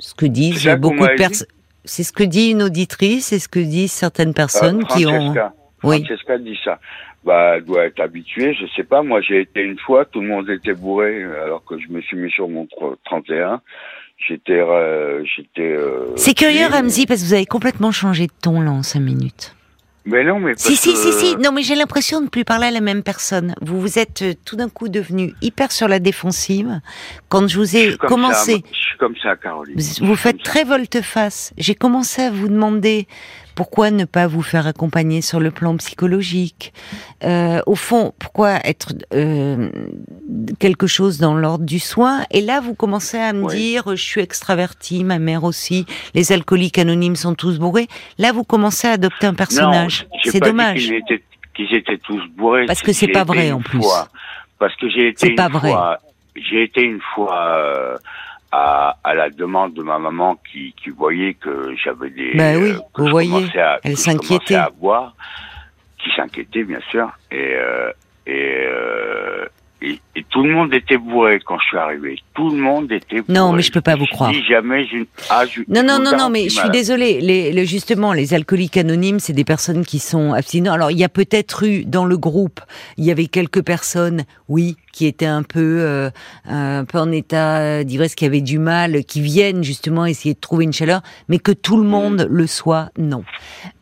ce 0.00 0.14
que 0.14 0.26
disent 0.26 0.62
ça 0.62 0.76
beaucoup 0.76 1.06
de 1.06 1.14
personnes. 1.16 1.48
C'est 1.84 2.02
ce 2.04 2.12
que 2.12 2.22
dit 2.22 2.50
une 2.50 2.62
auditrice, 2.62 3.26
c'est 3.26 3.38
ce 3.38 3.48
que 3.48 3.58
disent 3.60 3.92
certaines 3.92 4.34
personnes 4.34 4.82
Euh, 4.82 4.94
qui 4.94 5.06
ont. 5.06 5.10
Francesca. 5.32 5.54
Oui. 5.82 6.04
Francesca 6.04 6.38
dit 6.38 6.58
ça. 6.64 6.78
Bah, 7.24 7.54
elle 7.56 7.64
doit 7.64 7.84
être 7.86 8.00
habituée, 8.00 8.54
je 8.54 8.66
sais 8.76 8.84
pas. 8.84 9.02
Moi, 9.02 9.20
j'ai 9.22 9.40
été 9.40 9.60
une 9.62 9.78
fois, 9.78 10.04
tout 10.04 10.20
le 10.20 10.28
monde 10.28 10.48
était 10.50 10.74
bourré, 10.74 11.24
alors 11.24 11.64
que 11.64 11.78
je 11.78 11.88
me 11.88 12.00
suis 12.00 12.16
mis 12.16 12.30
sur 12.30 12.48
mon 12.48 12.64
tr- 12.64 12.96
31. 13.04 13.60
J'étais, 14.26 14.52
euh, 14.60 15.22
j'étais. 15.24 15.62
euh, 15.72 16.06
C'est 16.16 16.34
curieux. 16.34 16.66
Ramzi, 16.70 17.06
parce 17.06 17.20
que 17.22 17.26
vous 17.26 17.34
avez 17.34 17.46
complètement 17.46 17.92
changé 17.92 18.26
de 18.26 18.32
ton 18.42 18.60
là 18.60 18.70
en 18.72 18.82
cinq 18.82 19.00
minutes. 19.00 19.54
Mais 20.04 20.24
non, 20.24 20.40
mais 20.40 20.54
Si, 20.56 20.68
parce 20.70 20.80
si, 20.80 20.92
que- 20.92 20.96
si, 20.98 21.12
si. 21.12 21.36
Non, 21.36 21.52
mais 21.52 21.62
j'ai 21.62 21.74
l'impression 21.74 22.20
de 22.20 22.24
ne 22.24 22.28
plus 22.30 22.44
parler 22.44 22.66
à 22.66 22.70
la 22.70 22.80
même 22.80 23.02
personne. 23.02 23.54
Vous 23.60 23.78
vous 23.80 23.98
êtes 23.98 24.22
euh, 24.22 24.32
tout 24.44 24.56
d'un 24.56 24.68
coup 24.70 24.88
devenu 24.88 25.34
hyper 25.42 25.70
sur 25.70 25.86
la 25.86 25.98
défensive. 25.98 26.80
Quand 27.28 27.46
je 27.46 27.58
vous 27.58 27.76
ai 27.76 27.96
commencé, 27.98 28.52
ça, 28.52 28.58
je 28.72 28.76
suis 28.78 28.98
comme 28.98 29.14
ça, 29.22 29.36
Caroline. 29.36 29.76
vous, 30.00 30.16
faites 30.16 30.42
très 30.42 30.64
volte-face. 30.64 31.52
J'ai 31.58 31.74
commencé 31.74 32.22
à 32.22 32.30
vous 32.30 32.48
demander 32.48 33.06
pourquoi 33.58 33.90
ne 33.90 34.04
pas 34.04 34.28
vous 34.28 34.40
faire 34.42 34.68
accompagner 34.68 35.20
sur 35.20 35.40
le 35.40 35.50
plan 35.50 35.76
psychologique. 35.78 36.72
Euh, 37.24 37.60
au 37.66 37.74
fond, 37.74 38.14
pourquoi 38.20 38.60
être 38.64 38.92
euh, 39.12 39.68
quelque 40.60 40.86
chose 40.86 41.18
dans 41.18 41.34
l'ordre 41.34 41.64
du 41.64 41.80
soin? 41.80 42.22
Et 42.30 42.40
là, 42.40 42.60
vous 42.60 42.74
commencez 42.74 43.18
à 43.18 43.32
me 43.32 43.48
dire, 43.48 43.82
je 43.96 44.00
suis 44.02 44.20
extraverti, 44.20 45.02
ma 45.02 45.18
mère 45.18 45.42
aussi, 45.42 45.86
les 46.14 46.30
alcooliques 46.30 46.78
anonymes 46.78 47.16
sont 47.16 47.34
tous 47.34 47.58
bourrés. 47.58 47.88
Là, 48.16 48.30
vous 48.30 48.44
commencez 48.44 48.86
à 48.86 48.92
adopter 48.92 49.26
un 49.26 49.34
personnage. 49.34 50.06
C'est 50.22 50.38
dommage. 50.38 50.78
qu'ils 50.84 50.94
étaient- 50.94 51.24
qu'ils 51.56 51.74
étaient 51.74 51.98
tous 51.98 52.22
bourrés. 52.36 52.66
Parce 52.66 52.80
que 52.82 52.92
c'est 52.92 53.08
pas 53.08 53.24
vrai, 53.24 53.50
en 53.50 53.58
plus. 53.60 53.82
fois- 53.82 54.06
parce 54.60 54.76
que 54.76 54.88
j'ai 54.88 55.08
été 55.08 55.16
C'est 55.18 55.28
une 55.30 55.34
pas 55.34 55.48
vrai. 55.48 55.70
fois, 55.72 55.98
j'ai 56.36 56.62
été 56.62 56.82
une 56.82 57.00
fois 57.12 57.36
euh, 57.56 57.96
à, 58.52 58.96
à 59.04 59.14
la 59.14 59.30
demande 59.30 59.74
de 59.74 59.82
ma 59.82 59.98
maman 59.98 60.38
qui, 60.50 60.74
qui 60.82 60.90
voyait 60.90 61.34
que 61.34 61.74
j'avais 61.82 62.10
des. 62.10 62.34
Ben 62.34 62.62
oui, 62.62 62.72
que 62.94 63.02
vous 63.02 63.08
voyez, 63.08 63.58
à- 63.58 63.78
elle 63.84 63.96
s'inquiétait. 63.96 64.54
à 64.54 64.70
boire, 64.70 65.14
qui 66.02 66.10
s'inquiétait 66.16 66.64
bien 66.64 66.80
sûr, 66.90 67.08
et 67.30 67.36
euh, 67.54 67.90
et, 68.26 68.54
euh, 68.66 69.44
et 69.82 70.00
et 70.16 70.24
tout 70.30 70.42
le 70.42 70.52
monde 70.52 70.74
était 70.74 70.96
bourré 70.96 71.40
quand 71.44 71.58
je 71.60 71.64
suis 71.66 71.76
arrivé. 71.76 72.18
Tout 72.34 72.50
le 72.50 72.56
monde 72.56 72.90
était 72.90 73.20
bourré. 73.20 73.32
Non, 73.38 73.52
mais 73.52 73.62
je 73.62 73.70
peux 73.70 73.80
pas 73.80 73.94
vous 73.96 74.06
croire. 74.06 74.32
jamais 74.48 74.84
je... 74.86 75.04
ah, 75.30 75.44
je- 75.46 75.60
Non, 75.68 75.82
non, 75.84 75.98
non, 76.02 76.16
non, 76.16 76.28
mais 76.30 76.48
je 76.48 76.58
suis 76.58 76.70
désolée. 76.70 77.20
Les, 77.20 77.52
les- 77.52 77.66
justement, 77.66 78.12
les 78.12 78.34
alcooliques 78.34 78.76
anonymes, 78.76 79.20
c'est 79.20 79.32
des 79.32 79.44
personnes 79.44 79.84
qui 79.84 79.98
sont 80.00 80.32
abstinents. 80.32 80.72
Alors, 80.72 80.90
il 80.90 80.98
y 80.98 81.04
a 81.04 81.08
peut-être 81.08 81.64
eu 81.64 81.84
dans 81.84 82.04
le 82.04 82.16
groupe, 82.18 82.60
il 82.96 83.04
y 83.04 83.10
avait 83.12 83.26
quelques 83.26 83.62
personnes, 83.62 84.24
oui, 84.48 84.76
qui 84.92 85.06
étaient 85.06 85.26
un 85.26 85.42
peu, 85.42 85.80
euh, 85.80 86.10
un 86.46 86.84
peu 86.84 86.98
en 86.98 87.10
état 87.12 87.84
d'ivresse, 87.84 88.14
qui 88.14 88.24
avaient 88.24 88.40
du 88.40 88.58
mal, 88.58 89.04
qui 89.04 89.20
viennent 89.20 89.62
justement 89.64 90.06
essayer 90.06 90.34
de 90.34 90.40
trouver 90.40 90.64
une 90.64 90.72
chaleur, 90.72 91.02
mais 91.28 91.38
que 91.38 91.52
tout 91.52 91.76
le 91.76 91.84
Mm. 91.84 91.86
monde 91.90 92.26
le 92.30 92.46
soit, 92.46 92.90
non. 92.98 93.24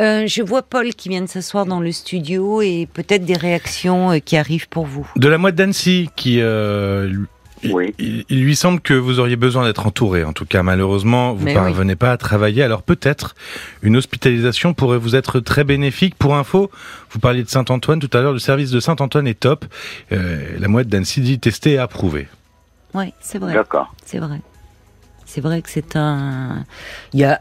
Euh, 0.00 0.25
je 0.26 0.42
vois 0.42 0.62
Paul 0.62 0.88
qui 0.94 1.08
vient 1.08 1.22
de 1.22 1.26
s'asseoir 1.28 1.66
dans 1.66 1.80
le 1.80 1.92
studio 1.92 2.60
et 2.62 2.88
peut-être 2.92 3.25
des 3.25 3.36
réactions 3.36 4.12
euh, 4.12 4.18
qui 4.18 4.36
arrivent 4.36 4.68
pour 4.68 4.86
vous. 4.86 5.10
De 5.16 5.28
la 5.28 5.38
moite 5.38 5.54
d'Annecy, 5.54 6.08
qui 6.16 6.40
euh, 6.40 7.06
lui- 7.08 7.26
Oui. 7.64 7.94
il, 7.98 8.25
il 8.28 8.42
lui 8.42 8.54
semble 8.54 8.80
que 8.80 8.94
vous 8.94 9.18
auriez 9.18 9.36
besoin 9.36 9.64
d'être 9.64 9.86
entouré. 9.86 10.25
En 10.25 10.32
tout 10.32 10.44
cas, 10.44 10.62
malheureusement, 10.62 11.32
vous 11.32 11.44
Mais 11.44 11.54
parvenez 11.54 11.96
pas 11.96 12.12
à 12.12 12.16
travailler. 12.16 12.62
Alors 12.62 12.82
peut-être 12.82 13.34
une 13.82 13.96
hospitalisation 13.96 14.75
pourrait 14.75 14.98
vous 14.98 15.16
être 15.16 15.40
très 15.40 15.64
bénéfique. 15.64 16.14
Pour 16.16 16.36
info, 16.36 16.70
vous 17.10 17.18
parliez 17.18 17.42
de 17.42 17.48
Saint-Antoine 17.48 17.98
tout 17.98 18.10
à 18.16 18.20
l'heure. 18.20 18.32
Le 18.32 18.38
service 18.38 18.70
de 18.70 18.80
Saint-Antoine 18.80 19.26
est 19.26 19.40
top. 19.40 19.64
Euh, 20.12 20.56
la 20.58 20.68
moite 20.68 20.88
d'Annecy 20.88 21.20
dit 21.20 21.38
testé 21.38 21.72
et 21.72 21.78
approuvé. 21.78 22.28
Oui, 22.94 23.12
c'est 23.20 23.38
vrai. 23.38 23.54
D'accord. 23.54 23.94
C'est 24.04 24.18
vrai. 24.18 24.40
C'est 25.25 25.40
vrai 25.40 25.60
que 25.60 25.70
c'est 25.70 25.96
un. 25.96 26.64
Il 27.12 27.20
y 27.20 27.25
a 27.25 27.40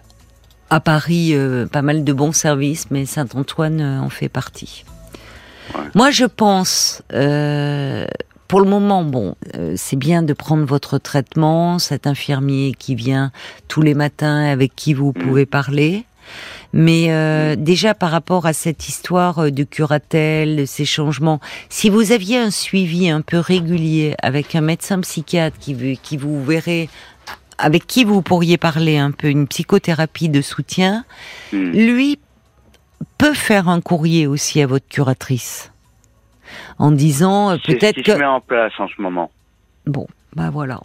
à 0.70 0.80
Paris 0.80 1.32
euh, 1.34 1.68
pas 1.68 1.82
mal 1.82 2.04
de 2.04 2.14
bons 2.14 2.32
services, 2.32 2.88
mais 2.90 3.06
Saint-Antoine 3.06 3.82
euh, 3.82 4.00
en 4.02 4.10
fait 4.10 4.30
partie. 4.30 4.84
Ouais. 5.74 5.82
Moi, 5.94 6.12
je 6.12 6.26
pense, 6.26 7.04
euh, 7.14 8.06
pour 8.48 8.60
le 8.62 8.70
moment, 8.70 9.04
bon, 9.04 9.36
euh, 9.56 9.74
c'est 9.76 9.96
bien 9.96 10.22
de 10.22 10.34
prendre 10.34 10.66
votre 10.66 10.98
traitement, 10.98 11.80
cet 11.80 12.06
infirmier 12.08 12.74
qui 12.78 12.96
vient 12.96 13.32
tous 13.68 13.82
les 13.82 13.94
matins 13.94 14.44
avec 14.46 14.76
qui 14.76 14.94
vous 14.94 15.14
pouvez 15.14 15.46
parler. 15.46 16.06
Mais 16.74 17.06
euh, 17.10 17.56
déjà 17.56 17.94
par 17.94 18.12
rapport 18.12 18.46
à 18.46 18.54
cette 18.54 18.88
histoire 18.88 19.40
euh, 19.40 19.52
de 19.52 19.64
curatelle, 19.64 20.58
de 20.58 20.66
ces 20.66 20.86
changements, 20.86 21.40
si 21.70 21.90
vous 21.90 22.12
aviez 22.12 22.38
un 22.38 22.52
suivi 22.52 23.10
un 23.10 23.22
peu 23.22 23.38
régulier 23.40 24.16
avec 24.22 24.56
un 24.56 24.62
médecin 24.62 25.00
psychiatre 25.02 25.58
qui, 25.60 25.98
qui 26.02 26.18
vous 26.18 26.44
verrait, 26.44 26.90
avec 27.58 27.88
qui 27.88 28.04
vous 28.04 28.22
pourriez 28.22 28.58
parler 28.58 28.98
un 28.98 29.12
peu, 29.12 29.30
une 29.30 29.48
psychothérapie 29.48 30.30
de 30.30 30.42
soutien, 30.42 31.06
Hmm. 31.52 31.72
lui 31.72 32.20
peut 33.18 33.34
faire 33.34 33.70
un 33.70 33.82
courrier 33.82 34.28
aussi 34.28 34.62
à 34.62 34.68
votre 34.68 34.88
curatrice 34.88 35.72
en 36.80 36.92
disant 36.92 37.52
euh, 37.52 37.58
peut-être 37.66 38.02
que 38.02 38.12
se 38.14 38.18
met 38.18 38.26
en 38.26 38.42
place 38.42 38.74
en 38.80 38.88
ce 38.88 39.02
moment. 39.02 39.32
bon 39.86 40.08
bah 40.36 40.50
voilà 40.52 40.80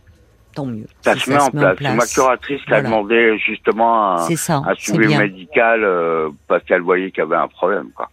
tant 0.54 0.66
mieux 0.66 0.86
Ça 1.02 1.14
Si 1.14 1.20
se 1.20 1.30
met 1.30 1.40
en 1.40 1.50
place. 1.50 1.76
C'est 1.80 1.94
ma 1.94 2.06
curatrice 2.06 2.60
qui 2.64 2.72
a 2.72 2.80
Voilà. 2.80 2.88
demandé 2.88 3.38
justement 3.38 4.14
un, 4.16 4.36
ça 4.36 4.62
un 4.66 4.74
suivi 4.74 5.16
médical 5.16 5.82
euh, 5.84 6.28
parce 6.48 6.64
qu'elle 6.64 6.82
voyait 6.82 7.10
qu'il 7.10 7.22
y 7.22 7.26
avait 7.26 7.36
un 7.36 7.48
problème. 7.48 7.90
Quoi. 7.94 8.08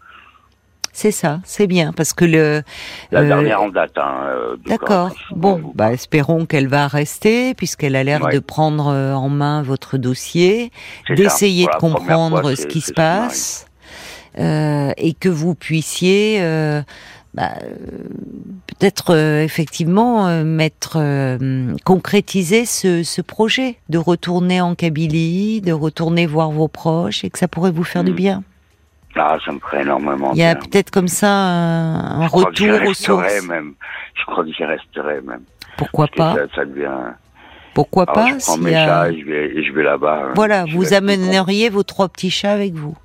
c'est 0.93 1.11
ça 1.11 1.39
c'est 1.43 1.67
bien 1.67 1.93
parce 1.93 2.13
que 2.13 2.25
le 2.25 2.61
La 3.11 3.19
euh, 3.21 3.27
dernière 3.27 3.61
en 3.61 3.69
date. 3.69 3.97
Hein, 3.97 4.15
euh, 4.27 4.55
D'accord. 4.67 5.11
Bon, 5.31 5.71
bah 5.75 5.93
espérons 5.93 6.45
qu'elle 6.45 6.67
va 6.67 6.87
rester 6.87 7.53
puisqu'elle 7.55 7.95
a 7.95 8.03
l'air 8.03 8.21
Ouais. 8.23 8.33
de 8.33 8.39
prendre 8.39 8.87
en 8.87 9.29
main 9.29 9.61
votre 9.63 9.97
dossier, 9.97 10.71
ça. 11.07 11.13
d'essayer 11.15 11.65
de 11.65 11.75
comprendre 11.79 12.41
fois, 12.41 12.55
ce 12.55 12.65
qui 12.67 12.81
se 12.81 12.93
passe 12.93 13.67
euh, 14.39 14.91
et 14.97 15.13
que 15.13 15.29
vous 15.29 15.55
puissiez 15.55 16.39
bah, 17.37 17.51
peut-être 18.65 19.13
euh, 19.13 19.43
effectivement 19.43 20.27
euh, 20.27 20.43
mettre 20.43 20.97
euh, 20.99 21.73
concrétiser 21.85 22.65
ce, 22.65 23.03
ce 23.03 23.21
projet 23.21 23.77
de 23.89 23.97
retourner 23.99 24.59
en 24.59 24.73
Kabylie, 24.75 25.61
de 25.61 25.71
retourner 25.71 26.25
voir 26.25 26.49
vos 26.51 26.67
proches 26.67 27.23
et 27.23 27.29
que 27.29 27.37
ça 27.37 27.47
pourrait 27.47 27.71
vous 27.71 27.83
faire 27.83 28.03
du 28.03 28.11
Mhm. 28.11 28.17
bien. 28.17 28.43
Ah, 29.19 29.37
ça 29.45 29.51
me 29.51 29.59
ferait 29.59 29.81
énormément 29.81 30.31
Il 30.33 30.39
y 30.39 30.43
a 30.43 30.55
peut-être 30.55 30.91
comme 30.91 31.07
ça 31.07 31.29
un, 31.31 32.27
Je 32.27 32.31
retour 32.31 32.87
aux 32.89 32.93
sources. 32.93 33.47
même. 33.47 33.73
Je 34.15 34.23
crois 34.31 34.43
que 34.43 34.51
j'y 34.51 34.63
resterai 34.63 35.21
même. 35.21 35.41
Pourquoi 35.77 36.07
Parce 36.07 36.35
pas 36.35 36.47
Ça, 36.47 36.55
ça 36.55 36.65
devient. 36.65 36.91
Pourquoi 37.73 38.03
Alors, 38.03 38.13
pas 38.15 38.37
je 38.39 38.43
prends 38.45 38.57
mes 38.57 38.75
a- 38.75 38.85
chats 38.85 39.09
et 39.11 39.63
je 39.63 39.71
vais, 39.73 39.83
là-bas. 39.83 40.23
hein. 40.29 40.33
Voilà, 40.35 40.65
Je 40.65 40.75
vous 40.75 40.93
amèneriez 40.93 41.69
vos 41.69 41.83
trois 41.83 42.09
petits 42.09 42.31
chats 42.31 42.51
avec 42.53 42.73
vous. 42.73 42.95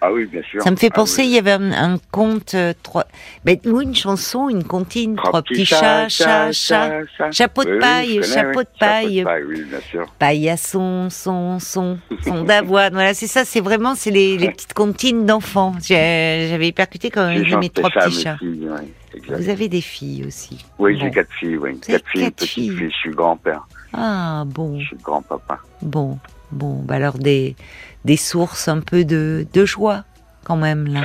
Ah 0.00 0.12
oui, 0.12 0.26
bien 0.26 0.42
sûr. 0.48 0.62
Ça 0.62 0.70
me 0.70 0.76
fait 0.76 0.90
Ah 0.92 0.94
penser, 0.94 1.22
oui. 1.22 1.28
il 1.28 1.34
y 1.34 1.38
avait 1.38 1.52
un, 1.52 1.72
un 1.72 1.98
conte, 2.12 2.54
euh, 2.54 2.72
trois, 2.84 3.04
ben, 3.44 3.58
ou 3.66 3.80
une 3.80 3.94
chanson, 3.96 4.48
une 4.48 4.62
comptine, 4.62 5.16
trois, 5.16 5.42
petits 5.42 5.64
chats, 5.66 6.08
chats, 6.08 6.52
chats, 6.52 7.00
chats. 7.16 7.30
chapeau 7.32 7.64
de 7.64 7.78
paille, 7.78 8.22
chapeau 8.22 8.62
de 8.62 8.68
paille. 8.78 9.24
Paille, 9.24 9.42
oui, 9.48 9.62
bien 9.64 9.80
sûr. 9.90 10.06
paillasson, 10.18 11.08
son, 11.10 11.58
son, 11.58 11.98
son 12.24 12.44
d'avoine. 12.44 12.92
Voilà, 12.92 13.12
c'est 13.14 13.26
ça, 13.26 13.44
c'est 13.44 13.60
vraiment, 13.60 13.94
c'est 13.96 14.10
les, 14.12 14.38
les 14.38 14.50
petites 14.52 14.74
comptines 14.74 15.26
d'enfants. 15.26 15.74
J'avais 15.82 16.72
percuté 16.72 17.10
quand 17.10 17.26
même 17.26 17.58
mes 17.58 17.70
trois 17.70 17.90
à 17.96 18.04
petits 18.06 18.22
chats. 18.22 18.36
filles, 18.38 18.68
exact. 19.14 19.40
Vous 19.42 19.48
avez 19.48 19.68
des 19.68 19.80
filles 19.80 20.24
aussi. 20.26 20.64
Oui, 20.78 20.94
Bon. 20.94 21.00
j'ai 21.00 21.10
quatre 21.10 21.32
filles, 21.40 21.56
oui. 21.56 21.78
Quatre 21.80 22.08
filles, 22.08 22.22
quatre 22.22 22.44
filles. 22.44 22.70
fille. 22.70 22.88
Je 22.90 22.96
suis 22.96 23.10
grand-père. 23.10 23.66
Ah, 23.92 24.44
bon, 24.46 24.78
Je 24.78 24.86
suis 24.86 24.96
grand-papa. 25.02 25.58
bon, 25.82 26.18
bon. 26.52 26.74
Bah 26.84 26.94
alors 26.96 27.18
des, 27.18 27.56
des 28.04 28.16
sources 28.16 28.68
un 28.68 28.80
peu 28.80 29.04
de, 29.04 29.46
de 29.52 29.64
joie, 29.64 30.04
quand 30.44 30.56
même, 30.56 30.86
là. 30.86 31.02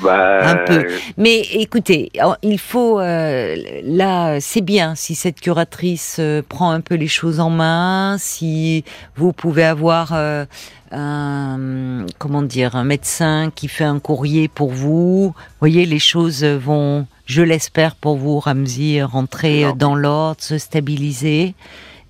Bah, 0.00 0.48
Un 0.48 0.56
peu. 0.56 0.86
Mais 1.16 1.40
écoutez, 1.52 2.10
il 2.42 2.58
faut 2.58 2.98
euh, 2.98 3.54
là, 3.84 4.40
c'est 4.40 4.60
bien 4.60 4.94
si 4.96 5.14
cette 5.14 5.40
curatrice 5.40 6.16
euh, 6.18 6.42
prend 6.48 6.70
un 6.72 6.80
peu 6.80 6.96
les 6.96 7.06
choses 7.06 7.38
en 7.38 7.50
main, 7.50 8.16
si 8.18 8.84
vous 9.14 9.32
pouvez 9.32 9.62
avoir 9.62 10.12
euh, 10.12 10.44
un 10.90 12.04
comment 12.18 12.42
dire 12.42 12.74
un 12.74 12.82
médecin 12.84 13.52
qui 13.54 13.68
fait 13.68 13.84
un 13.84 14.00
courrier 14.00 14.48
pour 14.48 14.70
vous. 14.70 15.26
Vous 15.26 15.34
voyez, 15.60 15.86
les 15.86 16.00
choses 16.00 16.42
vont, 16.42 17.06
je 17.26 17.42
l'espère 17.42 17.94
pour 17.94 18.16
vous, 18.16 18.40
Ramzi, 18.40 19.00
rentrer 19.02 19.66
Non. 19.66 19.76
dans 19.76 19.94
l'ordre, 19.94 20.40
se 20.40 20.58
stabiliser, 20.58 21.54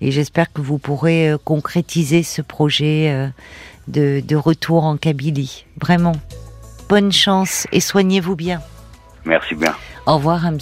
et 0.01 0.11
j'espère 0.11 0.51
que 0.51 0.61
vous 0.61 0.79
pourrez 0.79 1.33
concrétiser 1.45 2.23
ce 2.23 2.41
projet 2.41 3.29
de, 3.87 4.21
de 4.25 4.35
retour 4.35 4.83
en 4.83 4.97
Kabylie. 4.97 5.65
Vraiment. 5.79 6.15
Bonne 6.89 7.11
chance 7.11 7.67
et 7.71 7.79
soignez-vous 7.79 8.35
bien. 8.35 8.61
Merci 9.25 9.55
bien. 9.55 9.73
Au 10.05 10.15
revoir, 10.15 10.45
Hamzi. 10.45 10.61